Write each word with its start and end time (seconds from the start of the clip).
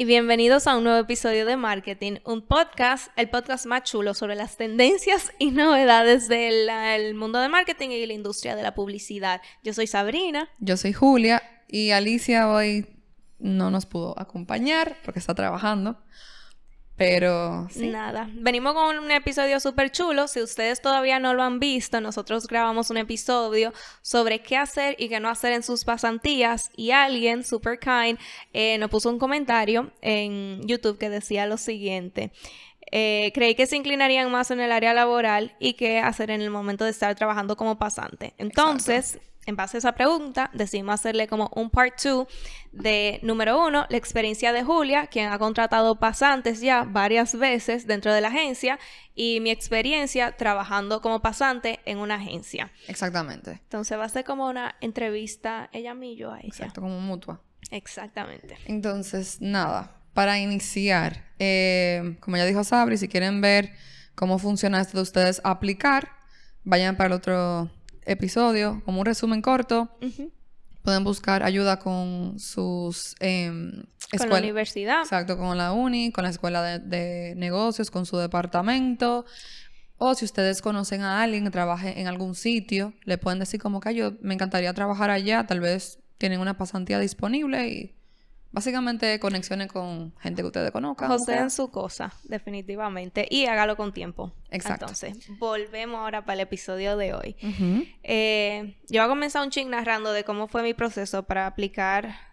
y 0.00 0.06
bienvenidos 0.06 0.66
a 0.66 0.78
un 0.78 0.84
nuevo 0.84 0.98
episodio 0.98 1.44
de 1.44 1.58
Marketing, 1.58 2.20
un 2.24 2.40
podcast, 2.40 3.12
el 3.16 3.28
podcast 3.28 3.66
más 3.66 3.82
chulo 3.82 4.14
sobre 4.14 4.34
las 4.34 4.56
tendencias 4.56 5.30
y 5.38 5.50
novedades 5.50 6.26
del 6.26 7.14
mundo 7.14 7.38
de 7.38 7.50
marketing 7.50 7.90
y 7.90 8.06
la 8.06 8.14
industria 8.14 8.56
de 8.56 8.62
la 8.62 8.74
publicidad. 8.74 9.42
Yo 9.62 9.74
soy 9.74 9.86
Sabrina. 9.86 10.48
Yo 10.58 10.78
soy 10.78 10.94
Julia 10.94 11.42
y 11.68 11.90
Alicia 11.90 12.48
hoy 12.48 12.86
no 13.38 13.70
nos 13.70 13.84
pudo 13.84 14.18
acompañar 14.18 14.96
porque 15.04 15.18
está 15.18 15.34
trabajando. 15.34 16.02
Pero 17.00 17.66
sí. 17.70 17.88
Nada. 17.88 18.28
Venimos 18.30 18.74
con 18.74 18.98
un 18.98 19.10
episodio 19.10 19.58
súper 19.58 19.90
chulo. 19.90 20.28
Si 20.28 20.42
ustedes 20.42 20.82
todavía 20.82 21.18
no 21.18 21.32
lo 21.32 21.42
han 21.42 21.58
visto, 21.58 21.98
nosotros 22.02 22.46
grabamos 22.46 22.90
un 22.90 22.98
episodio 22.98 23.72
sobre 24.02 24.42
qué 24.42 24.58
hacer 24.58 24.96
y 24.98 25.08
qué 25.08 25.18
no 25.18 25.30
hacer 25.30 25.54
en 25.54 25.62
sus 25.62 25.86
pasantías. 25.86 26.70
Y 26.76 26.90
alguien, 26.90 27.42
super 27.42 27.78
kind, 27.78 28.18
eh, 28.52 28.76
nos 28.76 28.90
puso 28.90 29.08
un 29.08 29.18
comentario 29.18 29.90
en 30.02 30.60
YouTube 30.68 30.98
que 30.98 31.08
decía 31.08 31.46
lo 31.46 31.56
siguiente. 31.56 32.32
Eh, 32.92 33.32
creí 33.34 33.54
que 33.54 33.64
se 33.64 33.76
inclinarían 33.76 34.30
más 34.30 34.50
en 34.50 34.60
el 34.60 34.70
área 34.70 34.92
laboral 34.92 35.56
y 35.58 35.74
qué 35.74 36.00
hacer 36.00 36.30
en 36.30 36.42
el 36.42 36.50
momento 36.50 36.84
de 36.84 36.90
estar 36.90 37.14
trabajando 37.14 37.56
como 37.56 37.78
pasante. 37.78 38.34
Entonces, 38.36 39.18
en 39.46 39.56
base 39.56 39.76
a 39.76 39.78
esa 39.78 39.92
pregunta, 39.92 40.50
decidimos 40.52 40.94
hacerle 40.94 41.26
como 41.26 41.50
un 41.54 41.70
part 41.70 42.00
2 42.02 42.26
de 42.72 43.20
número 43.22 43.66
uno, 43.66 43.86
la 43.88 43.96
experiencia 43.96 44.52
de 44.52 44.62
Julia, 44.62 45.06
quien 45.06 45.30
ha 45.32 45.38
contratado 45.38 45.98
pasantes 45.98 46.60
ya 46.60 46.84
varias 46.84 47.36
veces 47.36 47.86
dentro 47.86 48.12
de 48.12 48.20
la 48.20 48.28
agencia, 48.28 48.78
y 49.14 49.40
mi 49.40 49.50
experiencia 49.50 50.36
trabajando 50.36 51.00
como 51.00 51.20
pasante 51.20 51.80
en 51.84 51.98
una 51.98 52.16
agencia. 52.16 52.70
Exactamente. 52.86 53.52
Entonces 53.52 53.98
va 53.98 54.04
a 54.04 54.08
ser 54.08 54.24
como 54.24 54.46
una 54.46 54.76
entrevista 54.80 55.68
ella 55.72 55.94
y 56.00 56.16
yo 56.16 56.32
a 56.32 56.38
ella. 56.38 56.48
Exacto, 56.48 56.80
como 56.80 57.00
mutua. 57.00 57.40
Exactamente. 57.70 58.56
Entonces, 58.66 59.40
nada, 59.40 59.96
para 60.14 60.38
iniciar, 60.38 61.24
eh, 61.38 62.16
como 62.20 62.36
ya 62.36 62.44
dijo 62.44 62.64
Sabri, 62.64 62.98
si 62.98 63.08
quieren 63.08 63.40
ver 63.40 63.72
cómo 64.14 64.38
funciona 64.38 64.80
esto 64.80 64.98
de 64.98 65.02
ustedes 65.02 65.40
aplicar, 65.44 66.10
vayan 66.64 66.96
para 66.96 67.08
el 67.08 67.12
otro 67.14 67.70
episodio, 68.06 68.82
como 68.84 69.00
un 69.00 69.06
resumen 69.06 69.42
corto. 69.42 69.88
Pueden 70.82 71.04
buscar 71.04 71.42
ayuda 71.42 71.78
con 71.78 72.38
sus... 72.38 73.14
Eh, 73.20 73.50
con 74.16 74.28
la 74.28 74.38
universidad. 74.38 75.00
Exacto, 75.00 75.36
con 75.36 75.56
la 75.56 75.72
uni, 75.72 76.10
con 76.10 76.24
la 76.24 76.30
escuela 76.30 76.78
de, 76.78 77.34
negocios, 77.36 77.90
con 77.90 78.06
su 78.06 78.16
departamento. 78.16 79.24
O 79.98 80.14
si 80.14 80.24
ustedes 80.24 80.62
conocen 80.62 81.02
a 81.02 81.22
alguien 81.22 81.44
que 81.44 81.50
trabaje 81.50 82.00
en 82.00 82.06
algún 82.06 82.34
sitio, 82.34 82.94
le 83.04 83.18
pueden 83.18 83.38
decir 83.38 83.60
como 83.60 83.80
que 83.80 83.94
yo 83.94 84.12
me 84.22 84.34
encantaría 84.34 84.72
trabajar 84.72 85.10
allá, 85.10 85.46
tal 85.46 85.60
vez 85.60 85.98
tienen 86.16 86.40
una 86.40 86.56
pasantía 86.56 86.98
disponible 86.98 87.68
y 87.68 87.99
Básicamente 88.52 89.20
conexiones 89.20 89.68
con 89.68 90.12
gente 90.18 90.42
que 90.42 90.46
ustedes 90.46 90.72
conozcan. 90.72 91.08
José 91.08 91.36
en 91.36 91.50
su 91.50 91.70
cosa, 91.70 92.12
definitivamente. 92.24 93.28
Y 93.30 93.46
hágalo 93.46 93.76
con 93.76 93.92
tiempo. 93.92 94.32
Exacto. 94.50 94.86
Entonces, 94.86 95.38
volvemos 95.38 96.00
ahora 96.00 96.24
para 96.24 96.34
el 96.34 96.40
episodio 96.40 96.96
de 96.96 97.14
hoy. 97.14 97.36
Eh, 98.02 98.76
yo 98.88 99.00
voy 99.00 99.06
a 99.06 99.08
comenzar 99.08 99.44
un 99.44 99.50
ching 99.50 99.70
narrando 99.70 100.12
de 100.12 100.24
cómo 100.24 100.48
fue 100.48 100.64
mi 100.64 100.74
proceso 100.74 101.22
para 101.22 101.46
aplicar. 101.46 102.30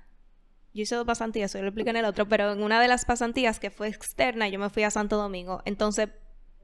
Yo 0.74 0.84
hice 0.84 0.96
dos 0.96 1.06
pasantías, 1.06 1.54
yo 1.54 1.62
lo 1.62 1.68
expliqué 1.68 1.92
en 1.92 1.98
el 1.98 2.06
otro, 2.06 2.28
pero 2.28 2.52
en 2.52 2.64
una 2.64 2.82
de 2.82 2.88
las 2.88 3.06
pasantías 3.06 3.60
que 3.60 3.70
fue 3.70 3.88
externa, 3.88 4.48
yo 4.50 4.60
me 4.60 4.70
fui 4.72 4.84
a 4.84 4.92
Santo 4.92 5.18
Domingo. 5.18 5.62
Entonces, 5.66 6.10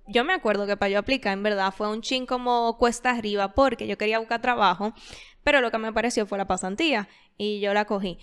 yo 0.07 0.23
me 0.23 0.33
acuerdo 0.33 0.65
que 0.65 0.77
para 0.77 0.89
yo 0.89 0.99
aplicar, 0.99 1.33
en 1.33 1.43
verdad, 1.43 1.73
fue 1.75 1.89
un 1.89 2.01
ching 2.01 2.25
como 2.25 2.77
cuesta 2.77 3.11
arriba, 3.11 3.53
porque 3.53 3.87
yo 3.87 3.97
quería 3.97 4.19
buscar 4.19 4.41
trabajo, 4.41 4.93
pero 5.43 5.61
lo 5.61 5.71
que 5.71 5.77
me 5.77 5.93
pareció 5.93 6.25
fue 6.25 6.37
la 6.37 6.47
pasantía 6.47 7.07
y 7.37 7.59
yo 7.59 7.73
la 7.73 7.85
cogí. 7.85 8.17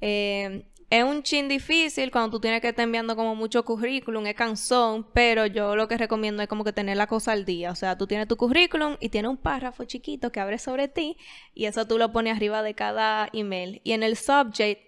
Eh, 0.00 0.66
es 0.90 1.04
un 1.04 1.22
chin 1.22 1.48
difícil 1.48 2.10
cuando 2.10 2.30
tú 2.30 2.40
tienes 2.40 2.60
que 2.60 2.68
estar 2.68 2.82
enviando 2.82 3.16
como 3.16 3.34
mucho 3.34 3.64
currículum, 3.64 4.26
es 4.26 4.34
cansón, 4.34 5.06
pero 5.12 5.46
yo 5.46 5.76
lo 5.76 5.88
que 5.88 5.96
recomiendo 5.96 6.42
es 6.42 6.48
como 6.48 6.64
que 6.64 6.72
tener 6.72 6.96
la 6.96 7.06
cosa 7.06 7.32
al 7.32 7.44
día. 7.44 7.70
O 7.70 7.74
sea, 7.74 7.96
tú 7.96 8.06
tienes 8.06 8.28
tu 8.28 8.36
currículum 8.36 8.96
y 9.00 9.08
tiene 9.08 9.28
un 9.28 9.36
párrafo 9.36 9.84
chiquito 9.84 10.30
que 10.30 10.40
abre 10.40 10.58
sobre 10.58 10.88
ti 10.88 11.16
y 11.54 11.66
eso 11.66 11.86
tú 11.86 11.98
lo 11.98 12.12
pones 12.12 12.36
arriba 12.36 12.62
de 12.62 12.74
cada 12.74 13.28
email. 13.32 13.80
Y 13.84 13.92
en 13.92 14.02
el 14.02 14.16
subject 14.16 14.82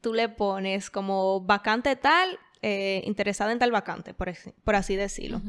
tú 0.00 0.14
le 0.14 0.28
pones 0.28 0.90
como 0.90 1.40
vacante 1.40 1.96
tal, 1.96 2.38
eh, 2.60 3.02
interesada 3.04 3.52
en 3.52 3.58
tal 3.58 3.70
vacante, 3.70 4.14
por, 4.14 4.32
por 4.64 4.74
así 4.74 4.96
decirlo. 4.96 5.40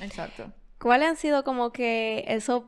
Exacto. 0.00 0.52
¿Cuáles 0.78 1.08
han 1.08 1.16
sido 1.16 1.44
como 1.44 1.72
que 1.72 2.24
esos 2.28 2.64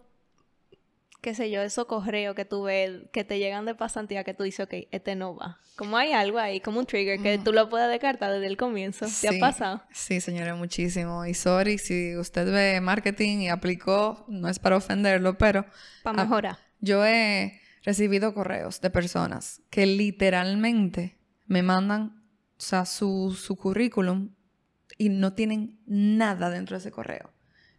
qué 1.24 1.34
sé 1.34 1.50
yo, 1.50 1.62
esos 1.62 1.86
correos 1.86 2.36
que 2.36 2.44
tú 2.44 2.64
ves 2.64 3.08
que 3.10 3.24
te 3.24 3.38
llegan 3.38 3.64
de 3.64 3.74
pasantía 3.74 4.24
que 4.24 4.34
tú 4.34 4.42
dices, 4.42 4.66
ok, 4.66 4.74
este 4.90 5.16
no 5.16 5.34
va. 5.34 5.58
Como 5.74 5.96
hay 5.96 6.12
algo 6.12 6.38
ahí, 6.38 6.60
como 6.60 6.80
un 6.80 6.84
trigger 6.84 7.18
que 7.18 7.38
tú 7.38 7.50
lo 7.54 7.70
puedes 7.70 7.88
descartar 7.88 8.30
desde 8.30 8.46
el 8.46 8.58
comienzo. 8.58 9.06
¿Te 9.22 9.28
ha 9.28 9.40
pasado? 9.40 9.82
Sí, 9.90 10.20
señora, 10.20 10.54
muchísimo. 10.54 11.24
Y 11.24 11.32
sorry 11.32 11.78
si 11.78 12.14
usted 12.14 12.52
ve 12.52 12.78
marketing 12.82 13.38
y 13.38 13.48
aplicó, 13.48 14.26
no 14.28 14.50
es 14.50 14.58
para 14.58 14.76
ofenderlo, 14.76 15.38
pero... 15.38 15.64
Para 16.02 16.24
mejorar. 16.24 16.58
yo 16.80 17.06
he 17.06 17.58
recibido 17.84 18.34
correos 18.34 18.82
de 18.82 18.90
personas 18.90 19.62
que 19.70 19.86
literalmente 19.86 21.18
me 21.46 21.62
mandan, 21.62 22.22
o 22.58 22.60
sea, 22.60 22.84
su, 22.84 23.34
su 23.34 23.56
currículum 23.56 24.34
y 24.98 25.08
no 25.08 25.32
tienen 25.32 25.80
nada 25.86 26.50
dentro 26.50 26.76
de 26.76 26.80
ese 26.80 26.90
correo. 26.90 27.32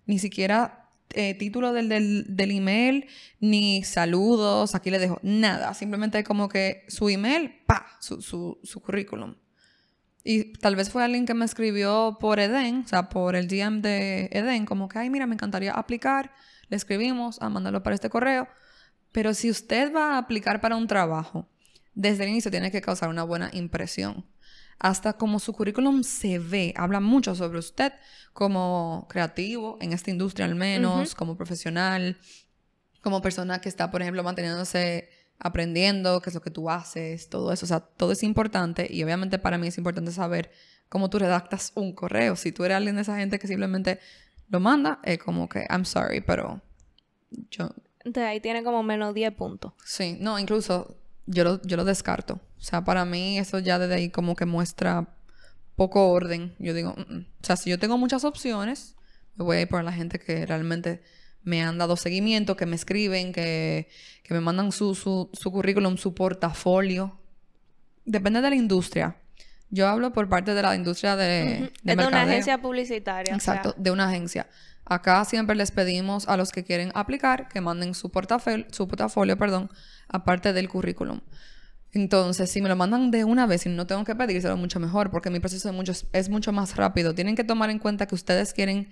Ni 0.08 0.18
siquiera 0.18 0.85
eh, 1.14 1.36
título 1.36 1.72
del, 1.74 1.90
del, 1.90 2.52
email, 2.52 3.08
ni 3.40 3.84
saludos, 3.84 4.76
aquí 4.76 4.90
le 4.90 5.00
dejo 5.00 5.20
nada. 5.24 5.74
Simplemente 5.74 6.24
como 6.24 6.50
que 6.50 6.84
su 6.88 7.10
email, 7.10 7.54
pa, 7.66 7.86
su, 8.00 8.22
su, 8.22 8.60
su 8.64 8.82
currículum. 8.82 9.36
Y 10.24 10.54
tal 10.54 10.76
vez 10.76 10.90
fue 10.90 11.04
alguien 11.04 11.26
que 11.26 11.34
me 11.36 11.46
escribió 11.46 12.18
por 12.20 12.40
Eden, 12.40 12.82
o 12.86 12.88
sea, 12.88 13.10
por 13.10 13.36
el 13.36 13.48
DM 13.48 13.82
de 13.82 14.30
Eden, 14.32 14.66
como 14.66 14.90
que, 14.90 15.00
ay, 15.00 15.10
mira, 15.10 15.28
me 15.28 15.36
encantaría 15.36 15.74
aplicar. 15.74 16.34
Le 16.68 16.78
escribimos 16.78 17.42
a 17.42 17.50
mandarlo 17.50 17.84
para 17.84 17.94
este 17.94 18.10
correo. 18.10 18.48
Pero 19.12 19.34
si 19.34 19.50
usted 19.50 19.94
va 19.94 20.16
a 20.16 20.18
aplicar 20.18 20.62
para 20.62 20.76
un 20.76 20.88
trabajo, 20.88 21.48
desde 21.94 22.24
el 22.24 22.32
inicio 22.32 22.52
tiene 22.52 22.72
que 22.72 22.82
causar 22.82 23.10
una 23.10 23.24
buena 23.24 23.50
impresión 23.54 24.26
hasta 24.80 25.14
como 25.14 25.40
su 25.40 25.54
currículum 25.54 26.04
se 26.04 26.40
ve, 26.40 26.74
habla 26.76 27.00
mucho 27.00 27.36
sobre 27.36 27.60
usted 27.60 27.94
como 28.34 29.08
creativo, 29.10 29.78
en 29.82 29.94
esta 29.94 30.12
industria 30.12 30.46
al 30.46 30.56
menos, 30.56 31.16
como 31.16 31.38
profesional, 31.38 32.18
como 33.02 33.22
persona 33.22 33.62
que 33.62 33.70
está, 33.70 33.92
por 33.92 34.02
ejemplo, 34.02 34.24
manteniéndose 34.24 35.10
aprendiendo, 35.40 36.22
qué 36.22 36.30
es 36.30 36.34
lo 36.34 36.42
que 36.42 36.50
tú 36.50 36.70
haces, 36.70 37.30
todo 37.30 37.52
eso. 37.52 37.66
O 37.66 37.68
sea, 37.68 37.80
todo 37.80 38.12
es 38.12 38.24
importante 38.24 38.88
y 38.90 39.04
obviamente 39.04 39.38
para 39.38 39.58
mí 39.58 39.68
es 39.68 39.78
importante 39.78 40.12
saber 40.12 40.52
cómo 40.90 41.10
tú 41.10 41.20
redactas 41.20 41.72
un 41.76 41.94
correo. 41.94 42.36
Si 42.36 42.52
tú 42.52 42.64
eres 42.64 42.78
alguien 42.78 42.96
de 42.96 43.02
esa 43.02 43.18
gente 43.18 43.40
que 43.40 43.48
simplemente 43.48 44.00
lo 44.50 44.60
manda, 44.60 45.00
es 45.04 45.20
como 45.20 45.50
que, 45.50 45.66
I'm 45.70 45.86
sorry, 45.86 46.22
pero 46.22 46.62
yo... 47.52 47.70
Entonces 48.00 48.30
ahí 48.30 48.40
tiene 48.40 48.64
como 48.64 48.84
menos 48.84 49.14
10 49.14 49.34
puntos. 49.34 49.74
Sí, 49.84 50.18
no, 50.20 50.38
incluso 50.38 50.98
yo 51.26 51.44
lo, 51.44 51.62
yo 51.64 51.78
lo 51.78 51.86
descarto. 51.86 52.40
O 52.58 52.62
sea, 52.62 52.84
para 52.84 53.06
mí 53.06 53.38
eso 53.40 53.60
ya 53.60 53.80
desde 53.80 53.96
ahí 53.96 54.10
como 54.10 54.36
que 54.36 54.46
muestra 54.46 55.16
poco 55.76 56.10
orden. 56.10 56.56
Yo 56.60 56.74
digo, 56.74 56.96
mm, 56.96 57.14
mm". 57.14 57.26
o 57.42 57.46
sea, 57.46 57.56
si 57.56 57.70
yo 57.70 57.80
tengo 57.80 57.98
muchas 57.98 58.24
opciones, 58.24 58.96
me 59.36 59.46
voy 59.46 59.58
a 59.58 59.62
ir 59.62 59.68
por 59.68 59.84
la 59.84 59.92
gente 59.92 60.20
que 60.20 60.46
realmente 60.46 61.02
me 61.44 61.62
han 61.62 61.78
dado 61.78 61.96
seguimiento, 61.96 62.58
que 62.58 62.66
me 62.66 62.76
escriben, 62.76 63.32
que, 63.32 63.88
que 64.24 64.34
me 64.34 64.42
mandan 64.42 64.72
su, 64.72 64.96
su, 64.96 65.30
su 65.34 65.52
currículum, 65.52 65.98
su 65.98 66.16
portafolio. 66.16 67.20
Depende 68.06 68.42
de 68.42 68.50
la 68.50 68.56
industria. 68.56 69.18
Yo 69.70 69.88
hablo 69.88 70.14
por 70.14 70.30
parte 70.30 70.54
de 70.54 70.62
la 70.62 70.76
industria 70.76 71.16
de, 71.16 71.72
de 71.84 71.92
Es 71.92 71.98
de 71.98 72.08
una 72.08 72.24
agencia 72.24 72.62
publicitaria. 72.62 73.34
Exacto, 73.34 73.76
de 73.78 73.92
una 73.92 74.08
agencia. 74.08 74.48
Acá 74.86 75.26
siempre 75.26 75.56
les 75.56 75.72
pedimos 75.72 76.28
a 76.28 76.38
los 76.38 76.52
que 76.52 76.64
quieren 76.64 76.92
aplicar 76.94 77.48
que 77.48 77.60
manden 77.60 77.96
su 77.96 78.12
portafolio, 78.12 78.66
su 78.72 78.88
portafolio, 78.88 79.38
perdón, 79.38 79.70
aparte 80.08 80.54
del 80.54 80.70
currículum. 80.70 81.22
Entonces, 81.92 82.52
si 82.52 82.62
me 82.62 82.70
lo 82.70 82.76
mandan 82.76 83.10
de 83.10 83.24
una 83.24 83.48
vez 83.48 83.66
y 83.66 83.70
no 83.70 83.88
tengo 83.88 84.04
que 84.04 84.16
pedírselo, 84.16 84.58
mucho 84.58 84.80
mejor, 84.80 85.10
porque 85.10 85.30
mi 85.30 85.40
proceso 85.40 85.70
es 85.70 85.76
mucho, 85.76 85.94
es 86.12 86.30
mucho 86.30 86.52
más 86.52 86.76
rápido. 86.76 87.16
Tienen 87.16 87.36
que 87.36 87.44
tomar 87.44 87.70
en 87.70 87.80
cuenta 87.80 88.06
que 88.06 88.16
ustedes 88.16 88.54
quieren 88.54 88.90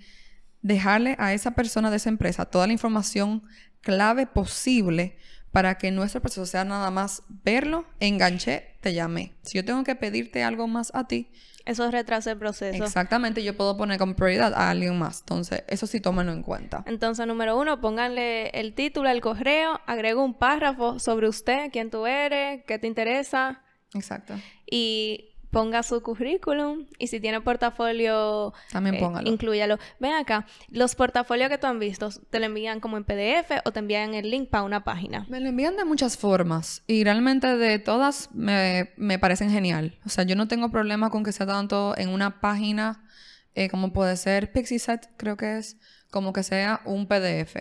dejarle 0.62 1.14
a 1.18 1.34
esa 1.34 1.50
persona 1.50 1.90
de 1.90 1.98
esa 1.98 2.08
empresa 2.08 2.46
toda 2.46 2.66
la 2.66 2.72
información 2.72 3.42
clave 3.82 4.26
posible 4.26 5.18
para 5.54 5.78
que 5.78 5.92
nuestro 5.92 6.20
proceso 6.20 6.46
sea 6.46 6.64
nada 6.64 6.90
más 6.90 7.22
verlo, 7.28 7.86
enganché, 8.00 8.76
te 8.80 8.92
llamé. 8.92 9.34
Si 9.42 9.56
yo 9.56 9.64
tengo 9.64 9.84
que 9.84 9.94
pedirte 9.94 10.42
algo 10.42 10.66
más 10.66 10.90
a 10.96 11.06
ti, 11.06 11.30
eso 11.64 11.88
retrasa 11.92 12.32
el 12.32 12.38
proceso. 12.38 12.82
Exactamente, 12.82 13.44
yo 13.44 13.56
puedo 13.56 13.76
poner 13.76 14.00
como 14.00 14.16
prioridad 14.16 14.52
a 14.52 14.68
alguien 14.68 14.98
más. 14.98 15.20
Entonces, 15.20 15.62
eso 15.68 15.86
sí 15.86 16.00
tómenlo 16.00 16.32
en 16.32 16.42
cuenta. 16.42 16.82
Entonces, 16.88 17.24
número 17.28 17.56
uno, 17.56 17.80
pónganle 17.80 18.48
el 18.48 18.74
título, 18.74 19.08
el 19.08 19.20
correo, 19.20 19.80
agrego 19.86 20.24
un 20.24 20.34
párrafo 20.34 20.98
sobre 20.98 21.28
usted, 21.28 21.70
quién 21.70 21.88
tú 21.88 22.04
eres, 22.04 22.64
qué 22.66 22.80
te 22.80 22.88
interesa. 22.88 23.62
Exacto. 23.94 24.34
Y 24.68 25.33
ponga 25.54 25.82
su 25.82 26.02
currículum 26.02 26.86
y 26.98 27.06
si 27.06 27.20
tiene 27.20 27.40
portafolio, 27.40 28.52
también 28.70 28.96
eh, 28.96 28.98
póngalo. 29.00 29.28
incluyalo. 29.28 29.78
Ven 30.00 30.12
acá, 30.12 30.46
los 30.68 30.94
portafolios 30.94 31.48
que 31.48 31.56
tú 31.58 31.66
han 31.66 31.78
visto, 31.78 32.10
¿te 32.28 32.40
lo 32.40 32.46
envían 32.46 32.80
como 32.80 32.96
en 32.96 33.04
PDF 33.04 33.62
o 33.64 33.72
te 33.72 33.78
envían 33.78 34.14
el 34.14 34.30
link 34.30 34.50
para 34.50 34.64
una 34.64 34.84
página? 34.84 35.24
Me 35.28 35.40
lo 35.40 35.48
envían 35.48 35.76
de 35.76 35.84
muchas 35.84 36.18
formas 36.18 36.82
y 36.86 37.04
realmente 37.04 37.56
de 37.56 37.78
todas 37.78 38.28
me, 38.34 38.92
me 38.96 39.18
parecen 39.18 39.50
genial. 39.50 39.98
O 40.04 40.08
sea, 40.08 40.24
yo 40.24 40.36
no 40.36 40.48
tengo 40.48 40.70
problema 40.70 41.08
con 41.08 41.24
que 41.24 41.32
sea 41.32 41.46
tanto 41.46 41.94
en 41.96 42.08
una 42.10 42.40
página 42.40 43.04
eh, 43.54 43.68
como 43.68 43.92
puede 43.92 44.16
ser 44.16 44.52
Pixieset, 44.52 45.08
creo 45.16 45.36
que 45.36 45.58
es, 45.58 45.76
como 46.10 46.32
que 46.32 46.42
sea 46.42 46.80
un 46.84 47.06
PDF. 47.06 47.56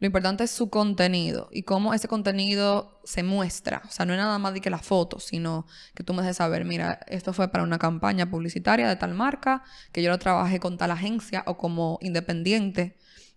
Lo 0.00 0.06
importante 0.06 0.44
es 0.44 0.50
su 0.50 0.70
contenido 0.70 1.50
y 1.52 1.62
cómo 1.62 1.92
ese 1.92 2.08
contenido 2.08 3.00
se 3.04 3.22
muestra. 3.22 3.82
O 3.86 3.90
sea, 3.90 4.06
no 4.06 4.14
es 4.14 4.18
nada 4.18 4.38
más 4.38 4.54
de 4.54 4.62
que 4.62 4.70
la 4.70 4.78
foto, 4.78 5.20
sino 5.20 5.66
que 5.94 6.02
tú 6.02 6.14
me 6.14 6.22
dejes 6.22 6.38
saber, 6.38 6.64
mira, 6.64 7.00
esto 7.06 7.34
fue 7.34 7.48
para 7.48 7.64
una 7.64 7.78
campaña 7.78 8.30
publicitaria 8.30 8.88
de 8.88 8.96
tal 8.96 9.12
marca, 9.12 9.62
que 9.92 10.02
yo 10.02 10.10
lo 10.10 10.18
trabajé 10.18 10.58
con 10.58 10.78
tal 10.78 10.90
agencia 10.90 11.42
o 11.46 11.58
como 11.58 11.98
independiente, 12.00 12.96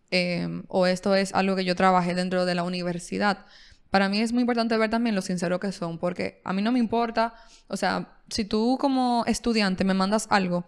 em, 0.10 0.63
o 0.69 0.88
esto 0.88 1.15
es 1.15 1.33
algo 1.33 1.57
que 1.57 1.65
yo 1.65 1.75
trabajé 1.75 2.15
dentro 2.15 2.45
de 2.45 2.56
la 2.56 2.63
universidad. 2.63 3.45
Para 3.89 4.07
mí 4.07 4.21
es 4.21 4.31
muy 4.31 4.42
importante 4.42 4.77
ver 4.77 4.89
también 4.89 5.16
lo 5.16 5.21
sincero 5.21 5.59
que 5.59 5.74
son, 5.74 6.00
porque 6.00 6.42
a 6.45 6.54
mí 6.54 6.62
no 6.62 6.71
me 6.71 6.80
importa, 6.80 7.36
o 7.68 7.75
sea, 7.75 8.19
si 8.30 8.45
tú 8.45 8.77
como 8.80 9.25
estudiante 9.27 9.83
me 9.83 9.94
mandas 9.94 10.27
algo 10.30 10.66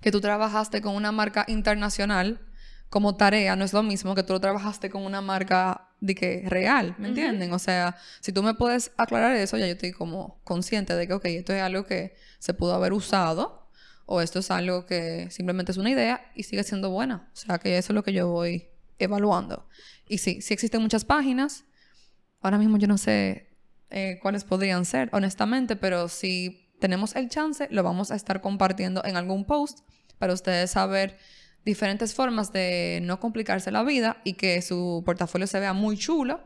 que 0.00 0.10
tú 0.10 0.20
trabajaste 0.22 0.80
con 0.80 0.94
una 0.94 1.12
marca 1.12 1.44
internacional, 1.48 2.47
como 2.88 3.16
tarea 3.16 3.56
no 3.56 3.64
es 3.64 3.72
lo 3.72 3.82
mismo 3.82 4.14
que 4.14 4.22
tú 4.22 4.32
lo 4.32 4.40
trabajaste 4.40 4.90
con 4.90 5.04
una 5.04 5.20
marca 5.20 5.88
de 6.00 6.14
que 6.14 6.44
real, 6.46 6.94
¿me 6.98 7.08
entienden? 7.08 7.52
O 7.52 7.58
sea, 7.58 7.96
si 8.20 8.32
tú 8.32 8.42
me 8.42 8.54
puedes 8.54 8.92
aclarar 8.96 9.34
eso, 9.36 9.56
ya 9.56 9.66
yo 9.66 9.72
estoy 9.72 9.92
como 9.92 10.40
consciente 10.44 10.94
de 10.94 11.06
que, 11.06 11.12
ok, 11.12 11.24
esto 11.26 11.52
es 11.52 11.62
algo 11.62 11.84
que 11.84 12.14
se 12.38 12.54
pudo 12.54 12.74
haber 12.74 12.92
usado 12.92 13.68
o 14.06 14.20
esto 14.22 14.38
es 14.38 14.50
algo 14.50 14.86
que 14.86 15.28
simplemente 15.30 15.72
es 15.72 15.78
una 15.78 15.90
idea 15.90 16.30
y 16.34 16.44
sigue 16.44 16.62
siendo 16.62 16.90
buena. 16.90 17.28
O 17.32 17.36
sea, 17.36 17.58
que 17.58 17.76
eso 17.76 17.92
es 17.92 17.94
lo 17.94 18.02
que 18.02 18.12
yo 18.12 18.28
voy 18.28 18.68
evaluando. 18.98 19.66
Y 20.08 20.18
sí, 20.18 20.40
sí 20.40 20.54
existen 20.54 20.80
muchas 20.80 21.04
páginas. 21.04 21.64
Ahora 22.40 22.58
mismo 22.58 22.78
yo 22.78 22.88
no 22.88 22.96
sé 22.96 23.48
eh, 23.90 24.18
cuáles 24.22 24.44
podrían 24.44 24.84
ser, 24.84 25.10
honestamente, 25.12 25.76
pero 25.76 26.08
si 26.08 26.72
tenemos 26.80 27.16
el 27.16 27.28
chance, 27.28 27.68
lo 27.70 27.82
vamos 27.82 28.10
a 28.10 28.16
estar 28.16 28.40
compartiendo 28.40 29.04
en 29.04 29.16
algún 29.16 29.44
post 29.44 29.80
para 30.18 30.32
ustedes 30.32 30.70
saber 30.70 31.18
diferentes 31.68 32.14
formas 32.14 32.50
de 32.50 33.00
no 33.02 33.20
complicarse 33.20 33.70
la 33.70 33.82
vida 33.82 34.16
y 34.24 34.32
que 34.32 34.62
su 34.62 35.02
portafolio 35.04 35.46
se 35.46 35.60
vea 35.60 35.74
muy 35.74 35.98
chulo, 35.98 36.40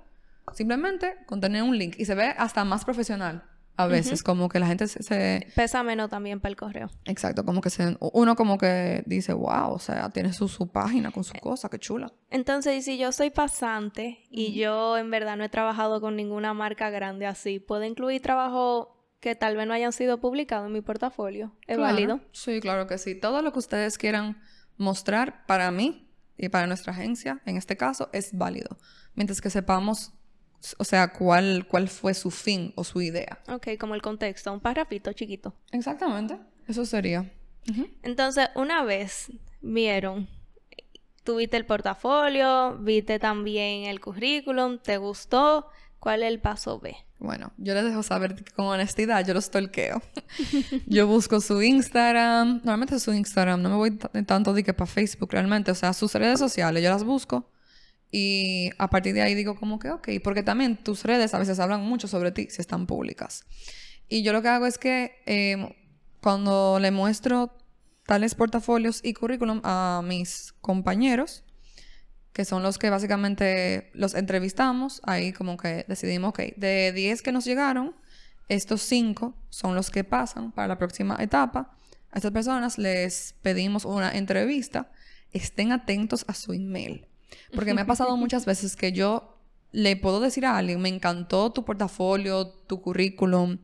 simplemente 0.52 1.14
con 1.26 1.40
tener 1.40 1.62
un 1.62 1.78
link 1.78 1.94
y 1.96 2.06
se 2.06 2.16
ve 2.16 2.34
hasta 2.36 2.64
más 2.64 2.84
profesional. 2.84 3.44
A 3.76 3.86
veces, 3.86 4.22
como 4.22 4.48
que 4.50 4.58
la 4.58 4.66
gente 4.66 4.86
se, 4.86 5.46
Pesa 5.54 5.82
menos 5.82 6.10
también 6.10 6.40
para 6.40 6.50
el 6.50 6.56
correo. 6.56 6.90
Exacto, 7.06 7.44
como 7.44 7.62
que 7.62 7.70
se... 7.70 7.96
Uno 8.00 8.36
como 8.36 8.58
que 8.58 9.02
dice, 9.06 9.32
wow, 9.32 9.72
o 9.72 9.78
sea, 9.78 10.10
tiene 10.10 10.32
su, 10.34 10.46
su 10.46 10.70
página 10.70 11.10
con 11.10 11.24
su 11.24 11.32
cosa, 11.34 11.70
qué 11.70 11.78
chula. 11.78 12.12
Entonces, 12.30 12.84
si 12.84 12.98
yo 12.98 13.12
soy 13.12 13.30
pasante 13.30 14.24
y 14.28 14.52
yo 14.52 14.98
en 14.98 15.10
verdad 15.10 15.36
no 15.36 15.44
he 15.44 15.48
trabajado 15.48 16.00
con 16.02 16.16
ninguna 16.16 16.52
marca 16.52 16.90
grande 16.90 17.26
así, 17.26 17.60
¿puedo 17.60 17.84
incluir 17.84 18.20
trabajo 18.20 19.16
que 19.20 19.34
tal 19.36 19.56
vez 19.56 19.66
no 19.66 19.72
hayan 19.72 19.92
sido 19.92 20.20
publicados 20.20 20.66
en 20.66 20.74
mi 20.74 20.82
portafolio? 20.82 21.52
¿Es 21.66 21.78
válido? 21.78 22.20
Sí, 22.32 22.60
claro 22.60 22.86
que 22.86 22.98
sí. 22.98 23.14
Todo 23.14 23.40
lo 23.40 23.52
que 23.52 23.60
ustedes 23.60 23.96
quieran 23.96 24.36
mostrar 24.82 25.46
para 25.46 25.70
mí 25.70 26.08
y 26.36 26.48
para 26.48 26.66
nuestra 26.66 26.92
agencia, 26.92 27.40
en 27.46 27.56
este 27.56 27.76
caso, 27.76 28.10
es 28.12 28.36
válido. 28.36 28.76
Mientras 29.14 29.40
que 29.40 29.48
sepamos, 29.48 30.12
o 30.78 30.84
sea, 30.84 31.12
cuál, 31.12 31.66
cuál 31.68 31.88
fue 31.88 32.14
su 32.14 32.30
fin 32.30 32.72
o 32.76 32.84
su 32.84 33.00
idea. 33.00 33.38
Ok, 33.48 33.68
como 33.78 33.94
el 33.94 34.02
contexto, 34.02 34.52
un 34.52 34.60
parrafito 34.60 35.12
chiquito. 35.12 35.54
Exactamente, 35.70 36.38
eso 36.66 36.84
sería. 36.84 37.32
Entonces, 38.02 38.48
una 38.56 38.82
vez 38.82 39.30
vieron, 39.60 40.28
tuviste 41.22 41.56
el 41.56 41.64
portafolio, 41.64 42.76
viste 42.78 43.18
también 43.18 43.84
el 43.84 44.00
currículum, 44.00 44.78
te 44.78 44.96
gustó, 44.96 45.68
¿cuál 46.02 46.24
es 46.24 46.30
el 46.30 46.40
paso 46.40 46.80
B? 46.80 46.96
Bueno, 47.20 47.52
yo 47.58 47.74
les 47.74 47.84
dejo 47.84 48.02
saber 48.02 48.44
con 48.56 48.66
honestidad 48.66 49.24
yo 49.24 49.34
los 49.34 49.52
tolqueo. 49.52 50.02
yo 50.88 51.06
busco 51.06 51.40
su 51.40 51.62
Instagram, 51.62 52.56
normalmente 52.64 52.98
su 52.98 53.12
Instagram, 53.12 53.62
no 53.62 53.68
me 53.68 53.76
voy 53.76 53.96
tanto 54.26 54.52
de 54.52 54.64
que 54.64 54.74
para 54.74 54.90
Facebook 54.90 55.30
realmente, 55.30 55.70
o 55.70 55.76
sea, 55.76 55.92
sus 55.92 56.12
redes 56.16 56.40
sociales, 56.40 56.82
yo 56.82 56.90
las 56.90 57.04
busco 57.04 57.48
y 58.10 58.70
a 58.78 58.90
partir 58.90 59.14
de 59.14 59.22
ahí 59.22 59.36
digo 59.36 59.54
como 59.54 59.78
que 59.78 59.90
ok, 59.90 60.08
porque 60.24 60.42
también 60.42 60.76
tus 60.76 61.04
redes 61.04 61.34
a 61.34 61.38
veces 61.38 61.60
hablan 61.60 61.82
mucho 61.82 62.08
sobre 62.08 62.32
ti 62.32 62.48
si 62.50 62.60
están 62.60 62.88
públicas. 62.88 63.44
Y 64.08 64.24
yo 64.24 64.32
lo 64.32 64.42
que 64.42 64.48
hago 64.48 64.66
es 64.66 64.78
que 64.78 65.22
em, 65.26 65.68
cuando 66.20 66.80
le 66.80 66.90
muestro 66.90 67.56
tales 68.06 68.34
portafolios 68.34 69.00
y 69.04 69.14
currículum 69.14 69.60
a 69.62 70.02
mis 70.04 70.52
compañeros, 70.60 71.44
que 72.32 72.44
son 72.44 72.62
los 72.62 72.78
que 72.78 72.90
básicamente 72.90 73.90
los 73.94 74.14
entrevistamos. 74.14 75.00
Ahí 75.04 75.32
como 75.32 75.56
que 75.56 75.84
decidimos, 75.88 76.30
ok, 76.30 76.40
de 76.56 76.92
10 76.92 77.22
que 77.22 77.32
nos 77.32 77.44
llegaron, 77.44 77.94
estos 78.48 78.82
5 78.82 79.34
son 79.50 79.74
los 79.74 79.90
que 79.90 80.04
pasan 80.04 80.52
para 80.52 80.68
la 80.68 80.78
próxima 80.78 81.16
etapa. 81.20 81.74
A 82.10 82.16
estas 82.16 82.32
personas 82.32 82.78
les 82.78 83.34
pedimos 83.42 83.84
una 83.84 84.10
entrevista. 84.12 84.90
Estén 85.32 85.72
atentos 85.72 86.24
a 86.28 86.34
su 86.34 86.52
email. 86.52 87.06
Porque 87.54 87.74
me 87.74 87.82
ha 87.82 87.86
pasado 87.86 88.16
muchas 88.18 88.44
veces 88.44 88.76
que 88.76 88.92
yo 88.92 89.38
le 89.70 89.96
puedo 89.96 90.20
decir 90.20 90.44
a 90.44 90.58
alguien, 90.58 90.80
me 90.80 90.90
encantó 90.90 91.50
tu 91.50 91.64
portafolio, 91.64 92.46
tu 92.46 92.82
currículum, 92.82 93.58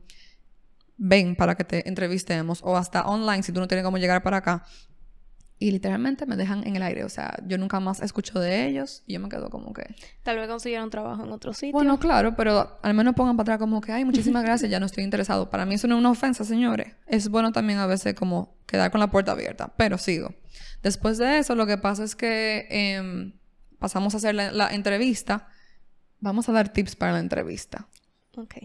ven 0.97 1.35
para 1.35 1.55
que 1.55 1.63
te 1.63 1.87
entrevistemos. 1.87 2.61
O 2.63 2.75
hasta 2.77 3.03
online, 3.03 3.43
si 3.43 3.51
tú 3.51 3.59
no 3.59 3.67
tienes 3.67 3.85
cómo 3.85 3.97
llegar 3.97 4.23
para 4.23 4.37
acá, 4.37 4.65
y 5.61 5.71
literalmente 5.71 6.25
me 6.25 6.37
dejan 6.37 6.65
en 6.65 6.77
el 6.77 6.83
aire. 6.83 7.03
O 7.03 7.09
sea, 7.09 7.37
yo 7.45 7.57
nunca 7.57 7.81
más 7.81 8.01
escucho 8.01 8.39
de 8.39 8.65
ellos 8.65 9.03
y 9.05 9.13
yo 9.13 9.19
me 9.19 9.27
quedo 9.27 9.49
como 9.49 9.73
que... 9.73 9.93
Tal 10.23 10.37
vez 10.37 10.47
consiguieron 10.47 10.89
trabajo 10.89 11.23
en 11.23 11.31
otro 11.31 11.53
sitio. 11.53 11.73
Bueno, 11.73 11.99
claro, 11.99 12.35
pero 12.37 12.79
al 12.81 12.93
menos 12.93 13.13
pongan 13.13 13.35
para 13.35 13.55
atrás 13.55 13.59
como 13.59 13.81
que, 13.81 13.91
ay, 13.91 14.05
muchísimas 14.05 14.43
gracias, 14.43 14.71
ya 14.71 14.79
no 14.79 14.85
estoy 14.85 15.03
interesado. 15.03 15.49
Para 15.49 15.65
mí 15.65 15.75
eso 15.75 15.87
no 15.87 15.95
es 15.95 15.99
una 15.99 16.11
ofensa, 16.11 16.45
señores. 16.45 16.93
Es 17.07 17.27
bueno 17.27 17.51
también 17.51 17.79
a 17.79 17.87
veces 17.87 18.13
como 18.13 18.57
quedar 18.65 18.89
con 18.89 19.01
la 19.01 19.11
puerta 19.11 19.33
abierta, 19.33 19.73
pero 19.75 19.97
sigo. 19.97 20.33
Después 20.81 21.17
de 21.17 21.39
eso, 21.39 21.55
lo 21.55 21.67
que 21.67 21.77
pasa 21.77 22.05
es 22.05 22.15
que 22.15 22.67
em, 22.69 23.33
pasamos 23.79 24.13
a 24.13 24.17
hacer 24.17 24.35
la, 24.35 24.73
entrevista. 24.73 25.49
Vamos 26.21 26.47
a 26.47 26.53
dar 26.53 26.71
tips 26.71 26.95
para 26.95 27.11
la 27.11 27.19
entrevista. 27.19 27.89
Ok. 28.37 28.55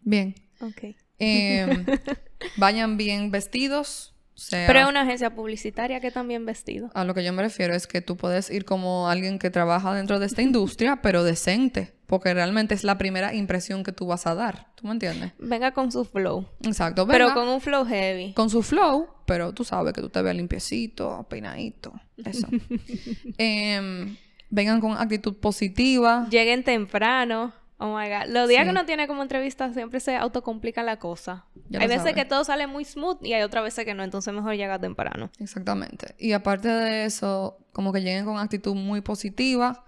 Bien. 0.00 0.34
Ok. 0.60 0.96
Em, 1.18 1.84
vayan 2.56 2.96
bien 2.96 3.30
vestidos 3.30 4.11
pero 4.50 4.80
es 4.80 4.86
una 4.86 5.02
agencia 5.02 5.34
publicitaria 5.34 6.00
que 6.00 6.10
también 6.10 6.44
vestido. 6.46 6.90
A 6.94 7.04
lo 7.04 7.14
que 7.14 7.24
yo 7.24 7.32
me 7.32 7.42
refiero 7.42 7.74
es 7.74 7.86
que 7.86 8.00
tú 8.00 8.16
puedes 8.16 8.50
ir 8.50 8.64
como 8.64 9.08
alguien 9.08 9.38
que 9.38 9.50
trabaja 9.50 9.94
dentro 9.94 10.18
de 10.18 10.26
esta 10.26 10.42
industria, 10.42 11.00
pero 11.02 11.24
decente. 11.24 11.94
Porque 12.06 12.34
realmente 12.34 12.74
es 12.74 12.84
la 12.84 12.98
primera 12.98 13.34
impresión 13.34 13.82
que 13.82 13.92
tú 13.92 14.06
vas 14.06 14.26
a 14.26 14.34
dar. 14.34 14.66
¿Tú 14.74 14.86
me 14.86 14.92
entiendes? 14.92 15.32
Venga 15.38 15.72
con 15.72 15.90
su 15.90 16.04
flow. 16.04 16.46
Exacto. 16.62 17.06
pero 17.06 17.32
con 17.32 17.48
un 17.48 17.60
flow 17.60 17.86
heavy. 17.86 18.34
Con 18.34 18.50
su 18.50 18.62
flow, 18.62 19.08
pero 19.24 19.54
tú 19.54 19.64
sabes 19.64 19.94
que 19.94 20.02
tú 20.02 20.10
te 20.10 20.20
veas 20.20 20.36
limpiecito, 20.36 21.26
peinadito. 21.30 21.92
Eso. 22.22 22.46
Em, 23.38 24.16
vengan 24.50 24.80
con 24.80 24.92
actitud 24.92 25.36
positiva. 25.36 26.26
Lleguen 26.30 26.64
temprano. 26.64 27.54
Oh 27.84 27.98
my 27.98 28.08
god. 28.08 28.28
Los 28.28 28.48
días 28.48 28.62
que 28.62 28.70
uno 28.70 28.86
tiene 28.86 29.08
como 29.08 29.22
entrevista 29.22 29.72
siempre 29.72 29.98
se 29.98 30.14
autocomplica 30.14 30.84
la 30.84 31.00
cosa. 31.00 31.46
hay 31.76 31.88
veces 31.88 32.14
que 32.14 32.24
todo 32.24 32.44
sale 32.44 32.68
muy 32.68 32.84
smooth 32.84 33.24
y 33.24 33.32
hay 33.32 33.42
otras 33.42 33.64
veces 33.64 33.84
que 33.84 33.92
no, 33.92 34.04
entonces 34.04 34.32
mejor 34.32 34.54
llegar 34.54 34.80
temprano. 34.80 35.32
Exactamente. 35.40 36.14
Y 36.16 36.30
aparte 36.30 36.68
de 36.68 37.06
eso, 37.06 37.58
como 37.72 37.92
que 37.92 38.00
lleguen 38.00 38.24
con 38.24 38.38
actitud 38.38 38.76
muy 38.76 39.00
positiva, 39.00 39.84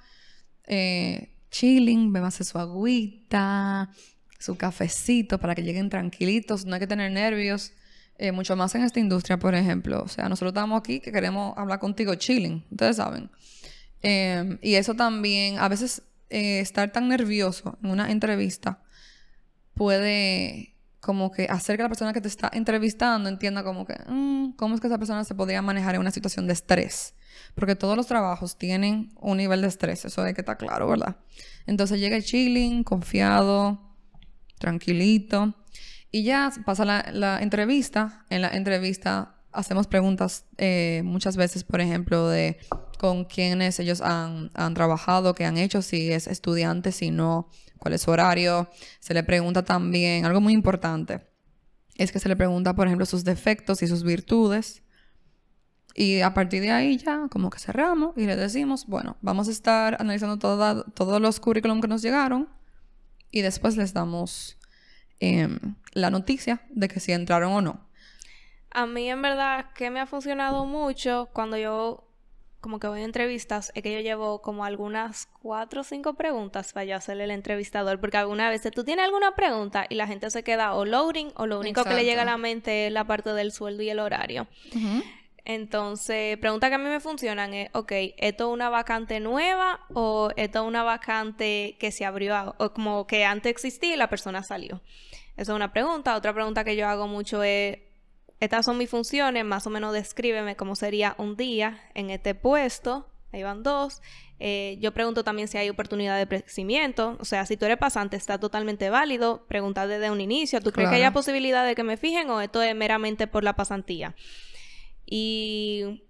eh, 0.66 1.36
chilling, 1.52 2.12
bebanse 2.12 2.42
su 2.42 2.58
agüita, 2.58 3.90
su 4.40 4.56
cafecito 4.56 5.38
para 5.38 5.54
que 5.54 5.62
lleguen 5.62 5.88
tranquilitos, 5.88 6.66
no 6.66 6.74
hay 6.74 6.80
que 6.80 6.88
tener 6.88 7.12
nervios. 7.12 7.74
Eh, 8.16 8.32
mucho 8.32 8.56
más 8.56 8.74
en 8.74 8.82
esta 8.82 8.98
industria, 8.98 9.38
por 9.38 9.54
ejemplo. 9.54 10.02
O 10.02 10.08
sea, 10.08 10.28
nosotros 10.28 10.50
estamos 10.50 10.80
aquí 10.80 10.98
que 10.98 11.12
queremos 11.12 11.56
hablar 11.56 11.78
contigo 11.78 12.12
chilling, 12.16 12.64
ustedes 12.72 12.96
saben. 12.96 13.30
Eh, 14.02 14.58
y 14.62 14.74
eso 14.74 14.94
también, 14.94 15.58
a 15.58 15.68
veces 15.68 16.02
eh, 16.34 16.58
estar 16.58 16.90
tan 16.90 17.08
nervioso 17.08 17.78
en 17.80 17.90
una 17.90 18.10
entrevista 18.10 18.82
puede 19.74 20.74
como 20.98 21.30
que 21.30 21.44
hacer 21.44 21.76
que 21.76 21.84
la 21.84 21.88
persona 21.88 22.12
que 22.12 22.20
te 22.20 22.26
está 22.26 22.50
entrevistando 22.52 23.28
entienda 23.28 23.62
como 23.62 23.86
que, 23.86 23.94
mm, 24.08 24.56
¿cómo 24.56 24.74
es 24.74 24.80
que 24.80 24.88
esa 24.88 24.98
persona 24.98 25.22
se 25.22 25.36
podría 25.36 25.62
manejar 25.62 25.94
en 25.94 26.00
una 26.00 26.10
situación 26.10 26.48
de 26.48 26.54
estrés? 26.54 27.14
Porque 27.54 27.76
todos 27.76 27.96
los 27.96 28.08
trabajos 28.08 28.58
tienen 28.58 29.12
un 29.20 29.36
nivel 29.36 29.60
de 29.60 29.68
estrés, 29.68 30.04
eso 30.04 30.22
hay 30.22 30.34
que 30.34 30.40
estar 30.40 30.56
claro, 30.56 30.88
¿verdad? 30.88 31.18
Entonces 31.66 32.00
llega 32.00 32.20
chilling, 32.20 32.82
confiado, 32.82 33.96
tranquilito, 34.58 35.54
y 36.10 36.24
ya 36.24 36.52
pasa 36.66 36.84
la, 36.84 37.38
entrevista. 37.40 38.24
En 38.28 38.42
la 38.42 38.48
entrevista 38.48 39.36
hacemos 39.52 39.86
preguntas 39.86 40.46
eh, 40.58 41.02
muchas 41.04 41.36
veces, 41.36 41.62
por 41.62 41.80
ejemplo, 41.80 42.28
de 42.28 42.58
con 43.04 43.26
quienes 43.26 43.78
ellos 43.80 44.00
han, 44.00 44.50
trabajado, 44.72 45.34
qué 45.34 45.44
han 45.44 45.58
hecho, 45.58 45.82
si 45.82 46.10
es 46.10 46.26
estudiante, 46.26 46.90
si 46.90 47.10
no, 47.10 47.50
cuál 47.78 47.92
es 47.92 48.00
su 48.00 48.10
horario. 48.10 48.70
Se 48.98 49.12
le 49.12 49.22
pregunta 49.22 49.62
también 49.62 50.24
algo 50.24 50.40
muy 50.40 50.54
importante. 50.54 51.20
es 51.96 52.12
que 52.12 52.18
se 52.18 52.30
le 52.30 52.34
pregunta, 52.34 52.74
por 52.74 52.86
ejemplo, 52.86 53.04
sus 53.04 53.22
defectos 53.22 53.82
y 53.82 53.88
sus 53.88 54.04
virtudes. 54.04 54.82
Y 55.94 56.22
a 56.22 56.32
partir 56.32 56.62
de 56.62 56.70
ahí 56.70 56.96
ya 56.96 57.28
como 57.28 57.50
que 57.50 57.58
cerramos 57.58 58.16
y 58.16 58.24
le 58.24 58.36
decimos, 58.36 58.86
bueno, 58.86 59.18
vamos 59.20 59.48
a 59.48 59.50
estar 59.50 59.98
analizando 60.00 60.38
todos 60.38 61.20
los 61.20 61.40
currículum 61.40 61.82
que 61.82 61.88
nos 61.88 62.00
llegaron 62.00 62.48
y 63.30 63.42
después 63.42 63.76
les 63.76 63.92
damos 63.92 64.58
em, 65.20 65.58
la 65.92 66.08
noticia 66.08 66.62
de 66.70 66.88
que 66.88 67.00
si 67.00 67.12
entraron 67.12 67.52
o 67.52 67.60
no. 67.60 67.86
A 68.70 68.86
mí 68.86 69.10
en 69.10 69.20
verdad 69.20 69.66
que 69.74 69.90
me 69.90 70.00
ha 70.00 70.06
funcionado 70.06 70.64
mucho 70.64 71.28
cuando 71.34 71.58
yo 71.58 72.03
como 72.64 72.80
que 72.80 72.86
voy 72.86 73.02
a 73.02 73.04
entrevistas 73.04 73.70
es 73.74 73.82
que 73.82 73.92
yo 73.92 74.00
llevo 74.00 74.40
como 74.40 74.64
algunas 74.64 75.28
cuatro 75.42 75.82
o 75.82 75.84
cinco 75.84 76.14
preguntas 76.14 76.72
para 76.72 76.86
yo 76.86 76.96
hacerle 76.96 77.24
al 77.24 77.30
entrevistador 77.30 78.00
porque 78.00 78.16
alguna 78.16 78.48
vez 78.48 78.62
tú 78.74 78.84
tienes 78.84 79.04
alguna 79.04 79.34
pregunta 79.34 79.84
y 79.86 79.96
la 79.96 80.06
gente 80.06 80.30
se 80.30 80.42
queda 80.42 80.72
o 80.72 80.86
loading 80.86 81.30
o 81.36 81.46
lo 81.46 81.60
único 81.60 81.84
que 81.84 81.92
le 81.92 82.06
llega 82.06 82.22
a 82.22 82.24
la 82.24 82.38
mente 82.38 82.86
es 82.86 82.92
la 82.94 83.04
parte 83.04 83.34
del 83.34 83.52
sueldo 83.52 83.82
y 83.82 83.90
el 83.90 83.98
horario. 83.98 84.48
Entonces, 85.44 86.38
preguntas 86.38 86.70
que 86.70 86.76
a 86.76 86.78
mí 86.78 86.88
me 86.88 87.00
funcionan 87.00 87.52
es, 87.52 87.68
ok, 87.74 87.92
¿esto 88.16 88.48
es 88.48 88.54
una 88.54 88.70
vacante 88.70 89.20
nueva 89.20 89.80
o 89.92 90.30
esto 90.36 90.62
es 90.62 90.64
una 90.66 90.84
vacante 90.84 91.76
que 91.78 91.92
se 91.92 92.06
abrió 92.06 92.54
o 92.56 92.70
como 92.72 93.06
que 93.06 93.26
antes 93.26 93.50
existía 93.50 93.92
y 93.92 93.98
la 93.98 94.08
persona 94.08 94.42
salió? 94.42 94.80
Esa 95.36 95.52
es 95.52 95.56
una 95.56 95.70
pregunta. 95.70 96.16
Otra 96.16 96.32
pregunta 96.32 96.64
que 96.64 96.76
yo 96.76 96.88
hago 96.88 97.08
mucho 97.08 97.42
es, 97.42 97.76
estas 98.40 98.64
son 98.64 98.78
mis 98.78 98.90
funciones, 98.90 99.44
más 99.44 99.66
o 99.66 99.70
menos 99.70 99.92
descríbeme 99.92 100.56
cómo 100.56 100.76
sería 100.76 101.14
un 101.18 101.36
día 101.36 101.80
en 101.94 102.10
este 102.10 102.34
puesto. 102.34 103.08
Ahí 103.32 103.42
van 103.42 103.62
dos. 103.62 104.00
Eh, 104.38 104.76
yo 104.80 104.92
pregunto 104.92 105.24
también 105.24 105.48
si 105.48 105.58
hay 105.58 105.68
oportunidad 105.68 106.18
de 106.18 106.28
crecimiento. 106.28 107.16
O 107.20 107.24
sea, 107.24 107.46
si 107.46 107.56
tú 107.56 107.64
eres 107.64 107.78
pasante, 107.78 108.16
está 108.16 108.38
totalmente 108.38 108.90
válido. 108.90 109.44
Preguntar 109.46 109.88
desde 109.88 110.10
un 110.10 110.20
inicio. 110.20 110.60
¿Tú 110.60 110.72
crees 110.72 110.90
que 110.90 110.96
haya 110.96 111.12
posibilidad 111.12 111.66
de 111.66 111.74
que 111.74 111.82
me 111.82 111.96
fijen 111.96 112.30
o 112.30 112.40
esto 112.40 112.62
es 112.62 112.74
meramente 112.76 113.26
por 113.26 113.42
la 113.42 113.56
pasantía? 113.56 114.14
Y 115.06 116.04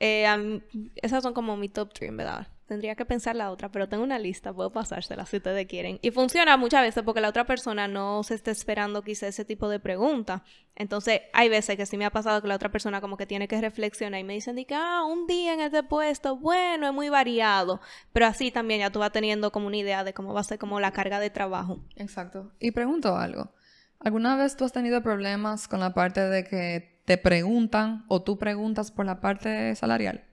eh, 0.00 0.60
esas 0.96 1.22
son 1.22 1.34
como 1.34 1.56
mi 1.56 1.68
top 1.68 1.92
3, 1.92 2.16
¿verdad? 2.16 2.48
Tendría 2.68 2.94
que 2.96 3.06
pensar 3.06 3.34
la 3.34 3.50
otra, 3.50 3.70
pero 3.70 3.88
tengo 3.88 4.04
una 4.04 4.18
lista, 4.18 4.52
puedo 4.52 4.70
pasársela 4.70 5.24
si 5.24 5.38
ustedes 5.38 5.66
quieren. 5.66 5.98
Y 6.02 6.10
funciona 6.10 6.58
muchas 6.58 6.82
veces 6.82 7.02
porque 7.02 7.22
la 7.22 7.30
otra 7.30 7.46
persona 7.46 7.88
no 7.88 8.22
se 8.22 8.34
está 8.34 8.50
esperando 8.50 9.00
quizá 9.00 9.26
ese 9.26 9.46
tipo 9.46 9.70
de 9.70 9.80
pregunta. 9.80 10.44
Entonces, 10.76 11.22
hay 11.32 11.48
veces 11.48 11.78
que 11.78 11.86
sí 11.86 11.96
me 11.96 12.04
ha 12.04 12.10
pasado 12.10 12.42
que 12.42 12.46
la 12.46 12.54
otra 12.54 12.70
persona 12.70 13.00
como 13.00 13.16
que 13.16 13.24
tiene 13.24 13.48
que 13.48 13.58
reflexionar 13.58 14.20
y 14.20 14.24
me 14.24 14.34
dicen, 14.34 14.54
que, 14.66 14.74
ah, 14.74 15.02
un 15.04 15.26
día 15.26 15.54
en 15.54 15.60
este 15.60 15.82
puesto, 15.82 16.36
bueno, 16.36 16.86
es 16.88 16.92
muy 16.92 17.08
variado. 17.08 17.80
Pero 18.12 18.26
así 18.26 18.50
también 18.50 18.80
ya 18.80 18.90
tú 18.90 18.98
vas 18.98 19.12
teniendo 19.12 19.50
como 19.50 19.66
una 19.66 19.78
idea 19.78 20.04
de 20.04 20.12
cómo 20.12 20.34
va 20.34 20.40
a 20.40 20.44
ser 20.44 20.58
como 20.58 20.78
la 20.78 20.92
carga 20.92 21.20
de 21.20 21.30
trabajo. 21.30 21.80
Exacto. 21.96 22.52
Y 22.60 22.72
pregunto 22.72 23.16
algo. 23.16 23.50
¿Alguna 23.98 24.36
vez 24.36 24.58
tú 24.58 24.66
has 24.66 24.72
tenido 24.72 25.02
problemas 25.02 25.68
con 25.68 25.80
la 25.80 25.94
parte 25.94 26.20
de 26.20 26.44
que 26.44 27.00
te 27.06 27.16
preguntan 27.16 28.04
o 28.08 28.22
tú 28.22 28.36
preguntas 28.36 28.90
por 28.90 29.06
la 29.06 29.22
parte 29.22 29.74
salarial? 29.74 30.27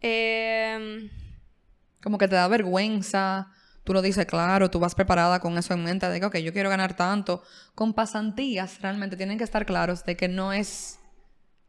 Eh, 0.00 1.10
como 2.02 2.18
que 2.18 2.28
te 2.28 2.34
da 2.34 2.48
vergüenza, 2.48 3.48
tú 3.84 3.92
lo 3.92 4.02
dices 4.02 4.26
claro, 4.26 4.70
tú 4.70 4.78
vas 4.78 4.94
preparada 4.94 5.40
con 5.40 5.58
eso 5.58 5.74
en 5.74 5.84
mente 5.84 6.08
de 6.08 6.20
que, 6.20 6.26
ok, 6.26 6.36
yo 6.38 6.52
quiero 6.52 6.70
ganar 6.70 6.94
tanto. 6.96 7.42
Con 7.74 7.94
pasantías 7.94 8.80
realmente 8.80 9.16
tienen 9.16 9.38
que 9.38 9.44
estar 9.44 9.66
claros 9.66 10.04
de 10.04 10.16
que 10.16 10.28
no 10.28 10.52
es 10.52 10.98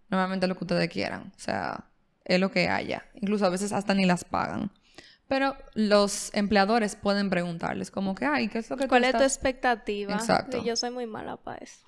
normalmente 0.10 0.48
lo 0.48 0.56
que 0.56 0.64
ustedes 0.64 0.90
quieran. 0.90 1.32
O 1.36 1.40
sea, 1.40 1.86
es 2.26 2.40
lo 2.40 2.52
que 2.52 2.70
haya. 2.70 3.06
Incluso 3.16 3.46
a 3.46 3.50
veces 3.50 3.74
hasta 3.74 3.94
ni 3.94 4.06
las 4.06 4.24
pagan. 4.24 4.72
Pero 5.28 5.56
los 5.76 6.30
empleadores 6.34 6.98
pueden 6.98 7.30
preguntarles 7.30 7.90
como 7.90 8.16
que, 8.16 8.26
ay, 8.26 8.50
¿qué 8.50 8.60
es 8.60 8.70
lo 8.70 8.76
que 8.76 8.90
¿Cuál 8.90 9.06
es 9.06 9.14
tu 9.14 9.24
expectativa? 9.24 10.14
Exacto. 10.14 10.62
yo 10.62 10.76
soy 10.76 10.92
muy 10.92 11.08
mala 11.08 11.38
para 11.38 11.58
eso. 11.60 11.86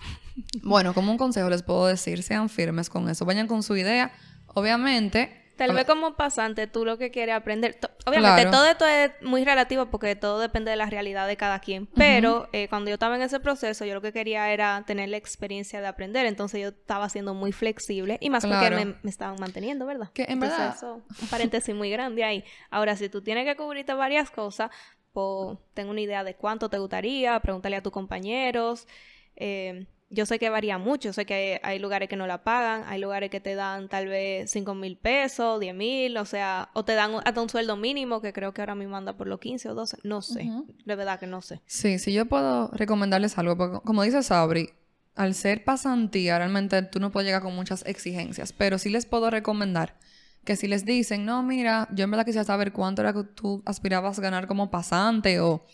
bueno, 0.64 0.94
como 0.94 1.12
un 1.12 1.18
consejo 1.18 1.50
les 1.50 1.62
puedo 1.62 1.88
decir, 1.88 2.24
sean 2.24 2.48
firmes 2.48 2.90
con 2.90 3.10
eso. 3.10 3.26
Vayan 3.26 3.48
con 3.48 3.62
su 3.62 3.76
idea. 3.76 4.14
Obviamente, 4.48 5.43
Tal 5.56 5.74
vez 5.74 5.86
como 5.86 6.16
pasante 6.16 6.68
tú 6.68 6.84
lo 6.84 6.98
que 6.98 7.12
quieres 7.12 7.36
aprender, 7.36 7.78
obviamente 8.06 8.50
todo 8.50 8.66
esto 8.66 8.86
es 8.86 9.12
muy 9.22 9.46
relativo 9.46 9.86
porque 9.88 10.16
todo 10.16 10.40
depende 10.40 10.72
de 10.72 10.78
la 10.78 10.88
realidad 10.88 11.28
de 11.28 11.38
cada 11.38 11.60
quien, 11.60 11.88
pero 11.88 12.50
eh, 12.54 12.68
cuando 12.70 12.90
yo 12.90 12.96
estaba 12.96 13.16
en 13.16 13.22
ese 13.22 13.40
proceso 13.40 13.86
yo 13.86 13.94
lo 13.94 14.02
que 14.02 14.12
quería 14.12 14.52
era 14.52 14.84
tener 14.88 15.10
la 15.10 15.18
experiencia 15.18 15.80
de 15.80 15.88
aprender, 15.88 16.26
entonces 16.26 16.62
yo 16.62 16.70
estaba 16.70 17.08
siendo 17.10 17.34
muy 17.34 17.52
flexible 17.52 18.18
y 18.20 18.30
más 18.30 18.46
porque 18.46 18.70
me, 18.72 19.10
estaban 19.10 19.36
manteniendo, 19.40 19.86
¿verdad? 19.86 20.10
Que 20.14 20.26
en 20.28 20.40
verdad... 20.40 20.74
Eso, 20.76 21.02
un 21.22 21.28
paréntesis 21.28 21.74
muy 21.76 21.90
grande 21.92 22.24
ahí. 22.24 22.44
Ahora, 22.70 22.96
si 22.96 23.10
tú 23.10 23.22
tienes 23.22 23.46
que 23.46 23.56
cubrirte 23.56 23.94
varias 23.94 24.32
cosas, 24.32 24.72
pues 25.12 25.60
tengo 25.74 25.92
una 25.92 26.02
idea 26.02 26.24
de 26.24 26.36
cuánto 26.36 26.70
te 26.70 26.80
gustaría, 26.80 27.40
pregúntale 27.40 27.76
a 27.76 27.84
tus 27.84 27.92
compañeros. 27.92 28.88
Eh, 29.36 29.86
yo 30.14 30.26
sé 30.26 30.38
que 30.38 30.50
varía 30.50 30.78
mucho, 30.78 31.12
sé 31.12 31.26
que 31.26 31.60
hay 31.64 31.80
lugares 31.80 32.08
que 32.08 32.16
no 32.16 32.28
la 32.28 32.44
pagan, 32.44 32.84
hay 32.88 33.02
lugares 33.02 33.32
que 33.32 33.40
te 33.40 33.56
dan 33.56 33.90
tal 33.90 34.08
vez 34.08 34.52
5 34.52 34.76
mil 34.76 34.96
pesos, 34.98 35.60
10 35.60 35.74
mil, 35.74 36.16
o 36.18 36.26
sea, 36.26 36.70
o 36.74 36.86
te 36.86 36.94
dan 36.94 37.16
hasta 37.26 37.42
un 37.42 37.50
sueldo 37.50 37.76
mínimo 37.76 38.22
que 38.22 38.32
creo 38.32 38.54
que 38.54 38.62
ahora 38.62 38.76
mismo 38.76 38.96
anda 38.96 39.18
por 39.18 39.28
los 39.28 39.40
15 39.40 39.70
o 39.70 39.74
12, 39.74 39.98
no 40.04 40.22
sé, 40.22 40.50
de 40.86 40.96
verdad 40.96 41.20
que 41.20 41.28
no 41.28 41.42
sé. 41.42 41.62
Sí, 41.66 41.98
sí, 41.98 42.14
yo 42.14 42.28
puedo 42.28 42.70
recomendarles 42.74 43.38
algo, 43.38 43.58
porque 43.58 43.80
como 43.84 44.04
dice 44.04 44.22
Sabri, 44.22 44.70
al 45.16 45.34
ser 45.34 45.64
pasantía 45.64 46.38
realmente 46.38 46.82
tú 46.84 47.00
no 47.00 47.12
puedes 47.12 47.28
llegar 47.28 47.42
con 47.42 47.56
muchas 47.56 47.84
exigencias, 47.86 48.54
pero 48.54 48.78
sí 48.78 48.90
les 48.90 49.06
puedo 49.06 49.30
recomendar 49.32 49.98
que 50.46 50.56
si 50.56 50.68
les 50.68 50.86
dicen, 50.86 51.26
no, 51.26 51.42
mira, 51.42 51.88
yo 51.94 52.04
en 52.04 52.12
verdad 52.12 52.26
quisiera 52.26 52.44
saber 52.44 52.74
cuánto 52.74 53.02
era 53.02 53.14
que 53.14 53.24
tú 53.24 53.64
aspirabas 53.66 54.20
a 54.20 54.22
ganar 54.22 54.46
como 54.48 54.70
pasante 54.70 55.40
o 55.40 55.66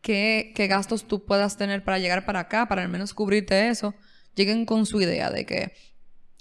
qué, 0.00 0.52
gastos 0.68 1.06
tú 1.06 1.24
puedas 1.24 1.56
tener 1.56 1.84
para 1.84 1.98
llegar 1.98 2.24
para 2.24 2.40
acá, 2.40 2.66
para 2.66 2.82
al 2.82 2.88
menos 2.88 3.14
cubrirte 3.14 3.68
eso, 3.68 3.94
lleguen 4.34 4.66
con 4.66 4.86
su 4.86 5.00
idea 5.00 5.30
de 5.30 5.44
que 5.46 5.72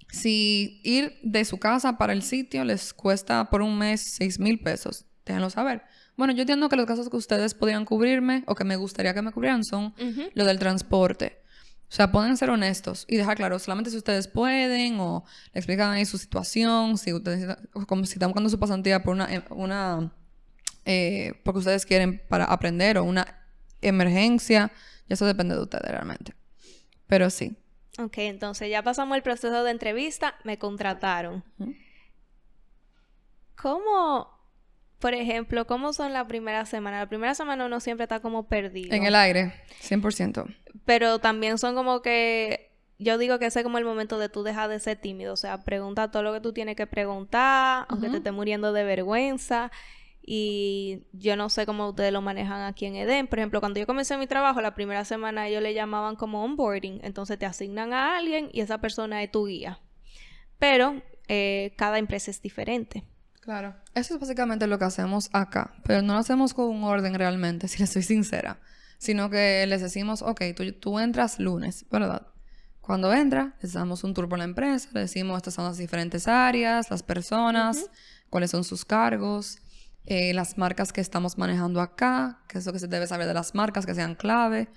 si 0.10 0.80
ir 0.84 1.18
de 1.24 1.44
su 1.46 1.58
casa 1.58 1.98
para 1.98 2.14
el 2.14 2.22
sitio 2.22 2.64
les 2.64 2.94
cuesta 2.94 3.50
por 3.50 3.62
un 3.62 3.78
mes 3.78 4.16
6 4.18 4.40
mil 4.40 4.60
pesos, 4.60 5.06
déjenlo 5.26 5.50
saber. 5.50 5.84
Bueno, 6.16 6.34
yo 6.34 6.42
entiendo 6.42 6.70
que 6.70 6.76
los 6.76 6.86
gastos 6.86 7.10
que 7.10 7.18
ustedes 7.18 7.54
podrían 7.54 7.84
cubrirme 7.84 8.44
o 8.48 8.56
que 8.56 8.64
me 8.64 8.78
gustaría 8.78 9.14
que 9.14 9.22
me 9.22 9.32
cubrieran 9.32 9.64
son 9.66 9.94
lo 10.34 10.46
del 10.46 10.60
transporte. 10.60 11.42
O 11.90 11.94
sea, 11.96 12.12
pueden 12.12 12.36
ser 12.36 12.50
honestos 12.50 13.06
y 13.08 13.18
dejar 13.18 13.38
claro, 13.38 13.60
solamente 13.60 13.92
si 13.92 13.98
ustedes 13.98 14.28
pueden 14.28 15.00
o 15.00 15.24
le 15.54 15.60
explican 15.60 15.92
ahí 15.92 16.06
su 16.06 16.18
situación, 16.18 16.98
si 16.98 17.14
ustedes, 17.14 17.58
como 17.88 18.06
si 18.06 18.14
están 18.14 18.30
buscando 18.30 18.50
su 18.50 18.60
pasantía 18.60 19.04
por 19.04 19.14
una, 19.14 19.46
una 19.50 20.14
eh, 20.86 21.42
porque 21.44 21.60
ustedes 21.60 21.86
quieren 21.86 22.22
para 22.28 22.46
aprender 22.46 22.98
o 22.98 23.04
una 23.04 23.45
emergencia, 23.88 24.72
eso 25.10 25.25
depende 25.25 25.56
de 25.56 25.62
ustedes 25.62 25.89
realmente. 25.89 26.34
Pero 27.08 27.30
sí. 27.30 27.58
Ok, 27.98 28.18
entonces 28.18 28.70
ya 28.70 28.84
pasamos 28.84 29.15
el 29.15 29.24
proceso 29.24 29.63
de 29.63 29.72
entrevista, 29.72 30.36
me 30.44 30.58
contrataron. 30.58 31.44
¿Cómo, 33.56 34.30
por 35.00 35.13
ejemplo, 35.13 35.65
cómo 35.65 35.94
son 35.94 36.12
la 36.12 36.27
primera 36.27 36.65
semana? 36.65 37.00
La 37.00 37.10
primera 37.10 37.36
semana 37.36 37.65
uno 37.65 37.80
siempre 37.80 38.04
está 38.04 38.20
como 38.20 38.48
perdido. 38.48 38.94
En 38.94 39.06
el 39.06 39.15
aire, 39.15 39.54
100%. 39.82 40.54
Pero 40.84 41.20
también 41.20 41.58
son 41.58 41.74
como 41.74 42.01
que 42.01 42.72
yo 42.98 43.18
digo 43.18 43.39
que 43.39 43.48
ese 43.48 43.60
es 43.60 43.63
como 43.63 43.77
el 43.77 43.86
momento 43.86 44.20
de 44.20 44.30
tú 44.30 44.44
dejar 44.44 44.70
de 44.70 44.80
ser 44.80 44.98
tímido, 44.98 45.34
o 45.34 45.38
sea, 45.38 45.63
pregunta 45.63 46.12
todo 46.12 46.24
lo 46.24 46.34
que 46.34 46.39
tú 46.39 46.54
tienes 46.54 46.75
que 46.75 46.88
preguntar, 46.88 47.86
aunque 47.89 48.10
te 48.10 48.18
esté 48.18 48.32
muriendo 48.32 48.74
de 48.74 48.84
vergüenza. 48.84 49.72
Y 50.27 51.05
yo 51.13 51.36
no 51.36 51.50
sé 51.50 51.67
cómo 51.67 51.89
ustedes 51.89 52.12
lo 52.12 52.22
manejan 52.22 52.63
aquí 52.63 52.88
en 52.88 52.96
Eden. 52.96 53.27
Por 53.27 53.38
ejemplo, 53.38 53.60
cuando 53.60 53.79
yo 53.79 53.86
comencé 53.86 54.17
mi 54.17 54.25
trabajo, 54.25 54.60
la 54.60 54.74
primera 54.74 55.05
semana 55.05 55.48
ellos 55.48 55.62
le 55.62 55.75
llamaban 55.75 56.15
como 56.15 56.44
onboarding. 56.44 57.00
Entonces 57.03 57.38
te 57.38 57.46
asignan 57.46 57.94
a 57.94 58.17
alguien 58.17 58.50
y 58.51 58.62
esa 58.62 58.79
persona 58.79 59.22
es 59.22 59.32
tu 59.32 59.46
guía. 59.46 59.79
Pero 60.58 61.01
eh, 61.27 61.74
cada 61.77 62.00
empresa 62.00 62.32
es 62.32 62.41
diferente. 62.41 63.03
Claro. 63.41 63.75
Eso 63.94 64.15
es 64.15 64.20
básicamente 64.20 64.65
lo 64.65 64.79
que 64.79 64.86
hacemos 64.86 65.29
acá. 65.32 65.75
Pero 65.84 66.01
no 66.01 66.13
lo 66.13 66.20
hacemos 66.20 66.55
con 66.55 66.70
un 66.70 66.84
orden 66.84 67.13
realmente, 67.13 67.67
si 67.67 67.77
les 67.77 67.91
soy 67.91 68.01
sincera. 68.01 68.60
Sino 68.98 69.29
que 69.29 69.63
les 69.67 69.82
decimos, 69.82 70.24
ok, 70.24 70.41
tú, 70.79 71.00
entras 71.00 71.39
lunes, 71.39 71.86
¿verdad? 71.91 72.25
Cuando 72.82 73.13
entra, 73.13 73.55
les 73.62 73.74
damos 73.74 74.03
un 74.03 74.15
tour 74.15 74.27
por 74.27 74.39
la 74.39 74.46
empresa, 74.46 74.89
le 74.94 75.01
decimos 75.01 75.38
estas 75.38 75.55
son 75.55 75.65
las 75.65 75.77
diferentes 75.77 76.27
áreas, 76.27 76.89
las 76.89 77.03
personas, 77.03 77.89
cuáles 78.29 78.51
son 78.51 78.63
sus 78.63 78.86
cargos, 78.86 79.60
eh, 80.06 80.34
las 80.34 80.58
marcas 80.58 80.94
que 80.94 81.02
estamos 81.02 81.38
manejando 81.38 81.82
acá, 81.82 82.44
que 82.48 82.60
es 82.60 82.66
lo 82.66 82.74
que 82.74 82.80
se 82.80 82.88
debe 82.88 83.08
saber 83.08 83.28
de 83.28 83.34
las 83.34 83.56
marcas, 83.56 83.86
que 83.86 83.96
sean 83.96 84.16
clave 84.16 84.68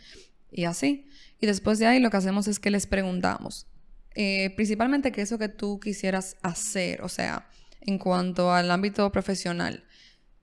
y 0.51 0.65
así. 0.65 1.07
Y 1.41 1.47
después 1.47 1.79
de 1.79 1.87
ahí 1.87 2.01
lo 2.01 2.11
que 2.11 2.17
hacemos 2.17 2.49
es 2.49 2.59
que 2.59 2.71
les 2.71 2.87
preguntamos, 2.87 3.67
eh, 4.15 4.51
principalmente 4.57 5.13
qué 5.13 5.23
es 5.23 5.31
lo 5.31 5.39
que 5.39 5.49
tú 5.49 5.81
quisieras 5.81 6.37
hacer, 6.43 7.03
o 7.03 7.09
sea, 7.09 7.49
en 7.81 7.99
cuanto 7.99 8.53
al 8.53 8.71
ámbito 8.71 9.11
profesional, 9.13 9.85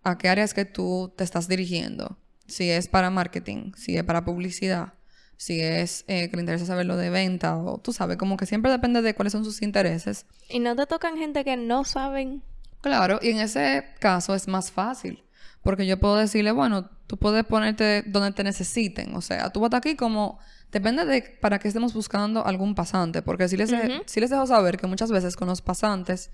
a 0.03 0.17
qué 0.17 0.29
áreas 0.29 0.53
que 0.53 0.65
tú 0.65 1.13
te 1.17 1.23
estás 1.23 1.47
dirigiendo, 1.47 2.17
si 2.47 2.69
es 2.69 2.87
para 2.87 3.09
marketing, 3.09 3.73
si 3.75 3.97
es 3.97 4.03
para 4.03 4.23
publicidad, 4.23 4.93
si 5.35 5.59
es 5.59 6.05
eh, 6.07 6.29
que 6.29 6.37
le 6.37 6.43
interesa 6.43 6.65
saber 6.65 6.85
lo 6.85 6.95
de 6.95 7.09
venta, 7.09 7.57
o 7.57 7.79
tú 7.79 7.91
sabes, 7.91 8.17
como 8.17 8.37
que 8.37 8.45
siempre 8.45 8.71
depende 8.71 9.01
de 9.01 9.15
cuáles 9.15 9.33
son 9.33 9.43
sus 9.43 9.61
intereses. 9.61 10.25
Y 10.47 10.59
no 10.59 10.75
te 10.75 10.85
tocan 10.85 11.17
gente 11.17 11.43
que 11.43 11.57
no 11.57 11.83
saben 11.83 12.43
Claro, 12.85 13.19
y 13.21 13.31
en 13.31 13.39
ese 13.39 13.83
caso 13.99 14.35
es 14.35 14.47
más 14.47 14.71
fácil. 14.71 15.23
Porque 15.63 15.87
yo 15.87 15.99
puedo 15.99 16.15
decirle, 16.15 16.51
bueno, 16.51 16.89
tú 17.07 17.17
puedes 17.17 17.43
ponerte 17.43 18.03
donde 18.05 18.31
te 18.31 18.43
necesiten. 18.43 19.15
O 19.15 19.21
sea, 19.21 19.49
tú 19.49 19.59
vas 19.59 19.73
aquí 19.73 19.95
como 19.95 20.39
Depende 20.75 21.05
de 21.05 21.21
para 21.39 21.57
qué 21.57 21.69
estemos 21.69 21.93
buscando 21.93 22.45
algún 22.45 22.75
pasante, 22.75 23.21
porque 23.21 23.47
si 23.47 23.55
les, 23.55 23.73
si 24.07 24.19
les 24.19 24.29
dejo 24.29 24.45
saber 24.45 24.77
que 24.77 24.87
muchas 24.87 25.09
veces 25.09 25.37
con 25.37 25.47
los 25.47 25.61
pasantes, 25.61 26.31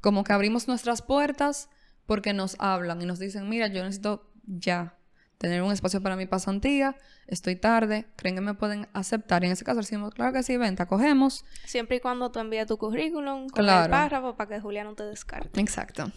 como 0.00 0.24
que 0.24 0.32
abrimos 0.32 0.66
nuestras 0.66 1.02
puertas 1.02 1.68
porque 2.04 2.32
nos 2.32 2.56
hablan 2.58 3.00
y 3.00 3.06
nos 3.06 3.20
dicen, 3.20 3.48
mira, 3.48 3.68
yo 3.68 3.84
necesito 3.84 4.28
ya 4.44 4.95
tener 5.38 5.62
un 5.62 5.72
espacio 5.72 6.00
para 6.02 6.16
mi 6.16 6.26
pasantía, 6.26 6.96
estoy 7.26 7.56
tarde, 7.56 8.06
creen 8.16 8.36
que 8.36 8.40
me 8.40 8.54
pueden 8.54 8.88
aceptar. 8.92 9.42
Y 9.42 9.46
en 9.46 9.52
ese 9.52 9.64
caso 9.64 9.80
decimos, 9.80 10.14
claro 10.14 10.32
que 10.32 10.42
sí, 10.42 10.56
ven, 10.56 10.76
te 10.76 10.82
acogemos. 10.82 11.44
Siempre 11.64 11.96
y 11.96 12.00
cuando 12.00 12.30
tú 12.30 12.38
envíes 12.38 12.66
tu 12.66 12.78
currículum 12.78 13.48
con 13.48 13.68
el 13.68 13.90
párrafo 13.90 14.36
para 14.36 14.48
que 14.48 14.60
Julián 14.60 14.86
no 14.86 14.94
te 14.94 15.04
descarte. 15.04 15.60
Exacto. 15.60 16.10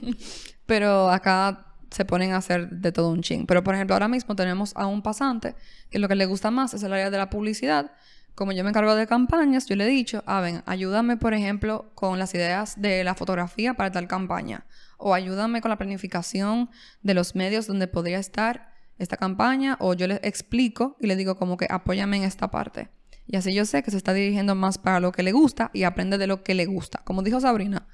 Pero 0.66 1.10
acá 1.10 1.66
se 1.90 2.04
ponen 2.04 2.32
a 2.32 2.36
hacer 2.36 2.70
de 2.70 2.92
todo 2.92 3.10
un 3.10 3.22
ching. 3.22 3.46
Pero 3.46 3.64
por 3.64 3.74
ejemplo, 3.74 3.94
ahora 3.94 4.08
mismo 4.08 4.36
tenemos 4.36 4.72
a 4.76 4.86
un 4.86 5.02
pasante 5.02 5.54
que 5.90 5.98
lo 5.98 6.08
que 6.08 6.14
le 6.14 6.26
gusta 6.26 6.50
más 6.50 6.74
es 6.74 6.82
el 6.82 6.92
área 6.92 7.10
de 7.10 7.18
la 7.18 7.30
publicidad. 7.30 7.92
Como 8.34 8.52
yo 8.52 8.64
me 8.64 8.70
encargo 8.70 8.94
de 8.94 9.06
campañas, 9.06 9.66
yo 9.66 9.76
le 9.76 9.84
he 9.84 9.88
dicho, 9.88 10.22
ah, 10.26 10.40
ven, 10.40 10.62
ayúdame, 10.66 11.16
por 11.16 11.34
ejemplo, 11.34 11.90
con 11.94 12.18
las 12.18 12.34
ideas 12.34 12.80
de 12.80 13.04
la 13.04 13.14
fotografía 13.14 13.74
para 13.74 13.90
tal 13.90 14.08
campaña 14.08 14.66
o 15.00 15.14
ayúdame 15.14 15.60
con 15.60 15.70
la 15.70 15.78
planificación 15.78 16.70
de 17.02 17.14
los 17.14 17.34
medios 17.34 17.66
donde 17.66 17.88
podría 17.88 18.18
estar 18.18 18.72
esta 18.98 19.16
campaña 19.16 19.76
o 19.80 19.94
yo 19.94 20.06
le 20.06 20.20
explico 20.22 20.96
y 21.00 21.06
le 21.06 21.16
digo 21.16 21.36
como 21.36 21.56
que 21.56 21.66
apóyame 21.68 22.18
en 22.18 22.24
esta 22.24 22.50
parte. 22.50 22.90
Y 23.26 23.36
así 23.36 23.54
yo 23.54 23.64
sé 23.64 23.82
que 23.82 23.90
se 23.90 23.96
está 23.96 24.12
dirigiendo 24.12 24.54
más 24.54 24.78
para 24.78 25.00
lo 25.00 25.12
que 25.12 25.22
le 25.22 25.32
gusta 25.32 25.70
y 25.72 25.84
aprende 25.84 26.18
de 26.18 26.26
lo 26.26 26.42
que 26.42 26.54
le 26.54 26.66
gusta. 26.66 27.00
Como 27.04 27.22
dijo 27.22 27.40
Sabrina, 27.40 27.86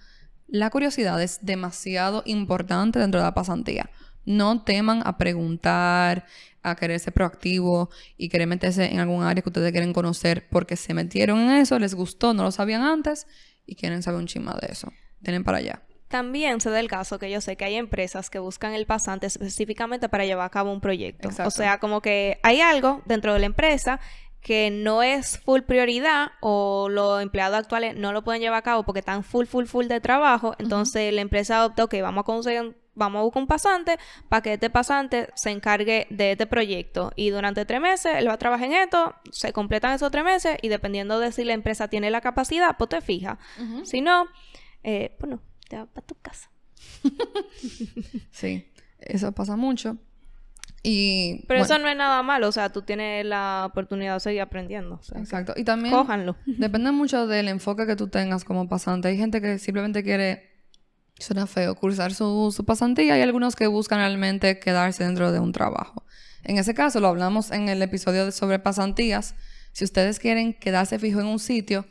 la 0.48 0.70
curiosidad 0.70 1.22
es 1.22 1.40
demasiado 1.42 2.22
importante 2.24 2.98
dentro 2.98 3.20
de 3.20 3.26
la 3.26 3.34
pasantía. 3.34 3.90
No 4.26 4.62
teman 4.62 5.02
a 5.04 5.16
preguntar, 5.16 6.26
a 6.62 6.74
querer 6.74 6.98
ser 7.00 7.12
proactivo 7.12 7.90
y 8.16 8.28
querer 8.28 8.48
meterse 8.48 8.84
en 8.92 8.98
algún 8.98 9.22
área 9.22 9.42
que 9.42 9.48
ustedes 9.48 9.70
quieren 9.72 9.92
conocer 9.92 10.48
porque 10.50 10.76
se 10.76 10.94
metieron 10.94 11.38
en 11.38 11.50
eso, 11.52 11.78
les 11.78 11.94
gustó, 11.94 12.34
no 12.34 12.42
lo 12.42 12.50
sabían 12.50 12.82
antes 12.82 13.26
y 13.66 13.76
quieren 13.76 14.02
saber 14.02 14.20
un 14.20 14.26
chisma 14.26 14.56
de 14.60 14.72
eso. 14.72 14.92
Tienen 15.22 15.44
para 15.44 15.58
allá. 15.58 15.82
También 16.08 16.60
se 16.60 16.70
da 16.70 16.78
el 16.78 16.88
caso 16.88 17.18
que 17.18 17.30
yo 17.30 17.40
sé 17.40 17.56
que 17.56 17.64
hay 17.64 17.74
empresas 17.74 18.30
que 18.30 18.38
buscan 18.38 18.74
el 18.74 18.86
pasante 18.86 19.26
específicamente 19.26 20.08
para 20.08 20.24
llevar 20.24 20.46
a 20.46 20.50
cabo 20.50 20.72
un 20.72 20.80
proyecto. 20.80 21.30
O 21.44 21.50
sea, 21.50 21.78
como 21.78 22.00
que 22.00 22.38
hay 22.42 22.60
algo 22.60 23.02
dentro 23.06 23.32
de 23.32 23.40
la 23.40 23.46
empresa 23.46 24.00
que 24.40 24.70
no 24.70 25.02
es 25.02 25.38
full 25.38 25.62
prioridad 25.62 26.28
o 26.40 26.88
los 26.88 27.20
empleados 27.20 27.58
actuales 27.58 27.96
no 27.96 28.12
lo 28.12 28.22
pueden 28.22 28.40
llevar 28.40 28.58
a 28.58 28.62
cabo 28.62 28.84
porque 28.84 29.00
están 29.00 29.24
full, 29.24 29.46
full, 29.46 29.64
full 29.64 29.86
de 29.86 30.00
trabajo. 30.00 30.54
Entonces 30.58 31.12
la 31.12 31.22
empresa 31.22 31.66
opta, 31.66 31.82
ok, 31.82 31.94
vamos 32.00 32.22
a 32.22 32.24
conseguir 32.24 32.76
vamos 32.96 33.20
a 33.20 33.22
buscar 33.22 33.42
un 33.42 33.46
pasante 33.46 33.98
para 34.28 34.42
que 34.42 34.54
este 34.54 34.70
pasante 34.70 35.28
se 35.34 35.50
encargue 35.50 36.08
de 36.10 36.32
este 36.32 36.46
proyecto. 36.46 37.12
Y 37.14 37.30
durante 37.30 37.64
tres 37.64 37.80
meses 37.80 38.16
él 38.16 38.28
va 38.28 38.32
a 38.32 38.38
trabajar 38.38 38.66
en 38.66 38.72
esto, 38.72 39.14
se 39.30 39.52
completan 39.52 39.92
esos 39.92 40.10
tres 40.10 40.24
meses 40.24 40.56
y 40.62 40.68
dependiendo 40.68 41.20
de 41.20 41.30
si 41.30 41.44
la 41.44 41.52
empresa 41.52 41.88
tiene 41.88 42.10
la 42.10 42.20
capacidad, 42.20 42.76
pues 42.76 42.90
te 42.90 43.00
fija. 43.00 43.38
Si 43.84 44.00
no, 44.00 44.26
eh, 44.82 45.14
pues 45.18 45.30
no 45.30 45.40
te 45.68 45.76
vas 45.76 45.88
para 45.88 46.06
tu 46.06 46.16
casa. 46.16 46.50
sí, 48.30 48.66
eso 48.98 49.32
pasa 49.32 49.56
mucho. 49.56 49.96
Y, 50.82 51.44
Pero 51.48 51.62
eso 51.62 51.78
no 51.80 51.88
es 51.88 51.96
nada 51.96 52.22
malo, 52.22 52.48
o 52.48 52.52
sea, 52.52 52.70
tú 52.70 52.82
tienes 52.82 53.26
la 53.26 53.64
oportunidad 53.66 54.14
de 54.14 54.20
seguir 54.20 54.40
aprendiendo. 54.40 55.00
exacto. 55.16 55.52
Y 55.56 55.64
también 55.64 55.92
cójanlo. 55.92 56.36
depende 56.46 56.92
mucho 56.92 57.26
del 57.26 57.48
enfoque 57.48 57.86
que 57.86 57.96
tú 57.96 58.08
tengas 58.08 58.44
como 58.44 58.68
pasante. 58.68 59.08
Hay 59.08 59.16
gente 59.16 59.40
que 59.40 59.58
simplemente 59.58 60.04
quiere, 60.04 60.55
suena 61.18 61.46
feo, 61.46 61.74
cursar 61.74 62.14
su, 62.14 62.64
pasantía 62.66 63.18
y 63.18 63.22
algunos 63.22 63.56
que 63.56 63.66
buscan 63.66 63.98
realmente 63.98 64.58
quedarse 64.58 65.04
dentro 65.04 65.32
de 65.32 65.40
un 65.40 65.52
trabajo. 65.52 66.04
En 66.44 66.58
ese 66.58 66.74
caso, 66.74 67.00
lo 67.00 67.08
hablamos 67.08 67.50
en 67.50 67.68
el 67.68 67.82
episodio 67.82 68.30
sobre 68.32 68.58
pasantías. 68.58 69.34
Si 69.72 69.84
ustedes 69.84 70.18
quieren 70.18 70.54
quedarse 70.54 70.98
fijo 70.98 71.20
en 71.20 71.26
un 71.26 71.38
sitio, 71.38 71.86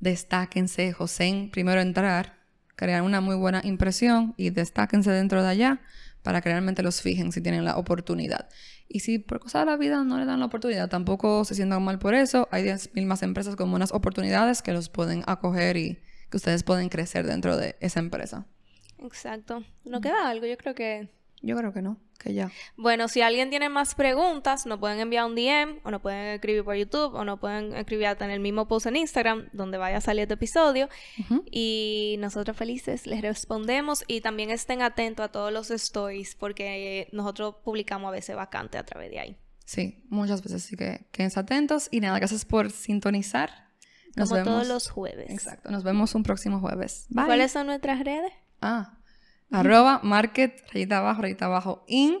destáquense, 0.00 0.92
José, 0.92 1.48
primero 1.52 1.80
entrar 1.80 2.38
crear 2.78 3.02
una 3.02 3.20
muy 3.20 3.34
buena 3.34 3.60
impresión 3.64 4.34
y 4.36 4.50
destáquense 4.50 5.10
dentro 5.10 5.42
de 5.42 5.48
allá 5.48 5.80
para 6.22 6.40
que 6.40 6.48
realmente 6.48 6.82
los 6.82 7.02
fijen 7.02 7.32
si 7.32 7.40
tienen 7.40 7.64
la 7.64 7.76
oportunidad. 7.76 8.48
Y 8.88 9.00
si 9.00 9.18
por 9.18 9.40
cosas 9.40 9.62
de 9.62 9.72
la 9.72 9.76
vida 9.76 10.04
no 10.04 10.16
le 10.16 10.24
dan 10.24 10.38
la 10.38 10.46
oportunidad, 10.46 10.88
tampoco 10.88 11.44
se 11.44 11.56
sientan 11.56 11.82
mal 11.82 11.98
por 11.98 12.14
eso. 12.14 12.48
Hay 12.52 12.64
10.000 12.64 13.04
más 13.04 13.22
empresas 13.22 13.56
con 13.56 13.70
buenas 13.70 13.92
oportunidades 13.92 14.62
que 14.62 14.72
los 14.72 14.88
pueden 14.88 15.24
acoger 15.26 15.76
y 15.76 15.98
que 16.30 16.36
ustedes 16.36 16.62
pueden 16.62 16.88
crecer 16.88 17.26
dentro 17.26 17.56
de 17.56 17.76
esa 17.80 18.00
empresa. 18.00 18.46
Exacto. 18.98 19.64
¿No 19.84 20.00
queda 20.00 20.28
algo? 20.28 20.46
Yo 20.46 20.56
creo 20.56 20.74
que 20.74 21.08
yo 21.40 21.56
creo 21.56 21.72
que 21.72 21.82
no, 21.82 21.98
que 22.18 22.34
ya. 22.34 22.50
Bueno, 22.76 23.06
si 23.06 23.20
alguien 23.20 23.50
tiene 23.50 23.68
más 23.68 23.94
preguntas, 23.94 24.66
nos 24.66 24.78
pueden 24.78 24.98
enviar 24.98 25.24
un 25.24 25.36
DM 25.36 25.80
o 25.84 25.90
nos 25.90 26.00
pueden 26.00 26.34
escribir 26.34 26.64
por 26.64 26.74
YouTube 26.74 27.14
o 27.14 27.24
nos 27.24 27.38
pueden 27.38 27.74
escribir 27.76 28.06
hasta 28.06 28.24
en 28.24 28.32
el 28.32 28.40
mismo 28.40 28.66
post 28.66 28.86
en 28.86 28.96
Instagram 28.96 29.48
donde 29.52 29.78
vaya 29.78 29.98
a 29.98 30.00
salir 30.00 30.22
este 30.22 30.34
episodio. 30.34 30.88
Y 31.50 32.16
nosotros 32.18 32.56
felices 32.56 33.06
les 33.06 33.22
respondemos 33.22 34.04
y 34.08 34.20
también 34.20 34.50
estén 34.50 34.82
atentos 34.82 35.24
a 35.24 35.28
todos 35.28 35.52
los 35.52 35.70
stories 35.70 36.34
porque 36.34 37.08
nosotros 37.12 37.56
publicamos 37.62 38.08
a 38.08 38.12
veces 38.12 38.34
vacante 38.34 38.78
a 38.78 38.84
través 38.84 39.10
de 39.10 39.20
ahí. 39.20 39.36
Sí, 39.64 40.02
muchas 40.08 40.42
veces, 40.42 40.64
así 40.64 40.76
que 40.76 41.06
quédense 41.12 41.38
atentos 41.38 41.88
y 41.90 42.00
nada, 42.00 42.18
gracias 42.18 42.44
por 42.44 42.70
sintonizar. 42.70 43.67
Nos 44.18 44.30
Como 44.30 44.42
todos 44.42 44.66
los 44.68 44.90
jueves. 44.90 45.30
Exacto, 45.30 45.70
nos 45.70 45.84
vemos 45.84 46.14
un 46.14 46.22
próximo 46.22 46.60
jueves. 46.60 47.06
Bye. 47.10 47.26
¿Cuáles 47.26 47.52
son 47.52 47.66
nuestras 47.66 48.00
redes? 48.00 48.32
Ah, 48.60 48.98
Arroba 49.50 50.00
market, 50.02 50.62
rayita 50.72 50.98
abajo, 50.98 51.22
rayita 51.22 51.46
abajo, 51.46 51.84
in. 51.86 52.18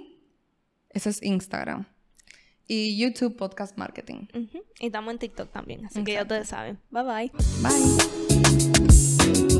Ese 0.90 1.10
es 1.10 1.22
Instagram. 1.22 1.86
Y 2.66 2.98
YouTube 2.98 3.36
Podcast 3.36 3.76
Marketing. 3.76 4.26
Y 4.80 4.86
estamos 4.86 5.12
en 5.12 5.18
TikTok 5.18 5.50
también, 5.50 5.86
así 5.86 6.04
que 6.04 6.12
ya 6.12 6.22
ustedes 6.22 6.48
saben. 6.48 6.78
Bye 6.90 7.02
bye. 7.02 7.32
Bye. 7.62 9.57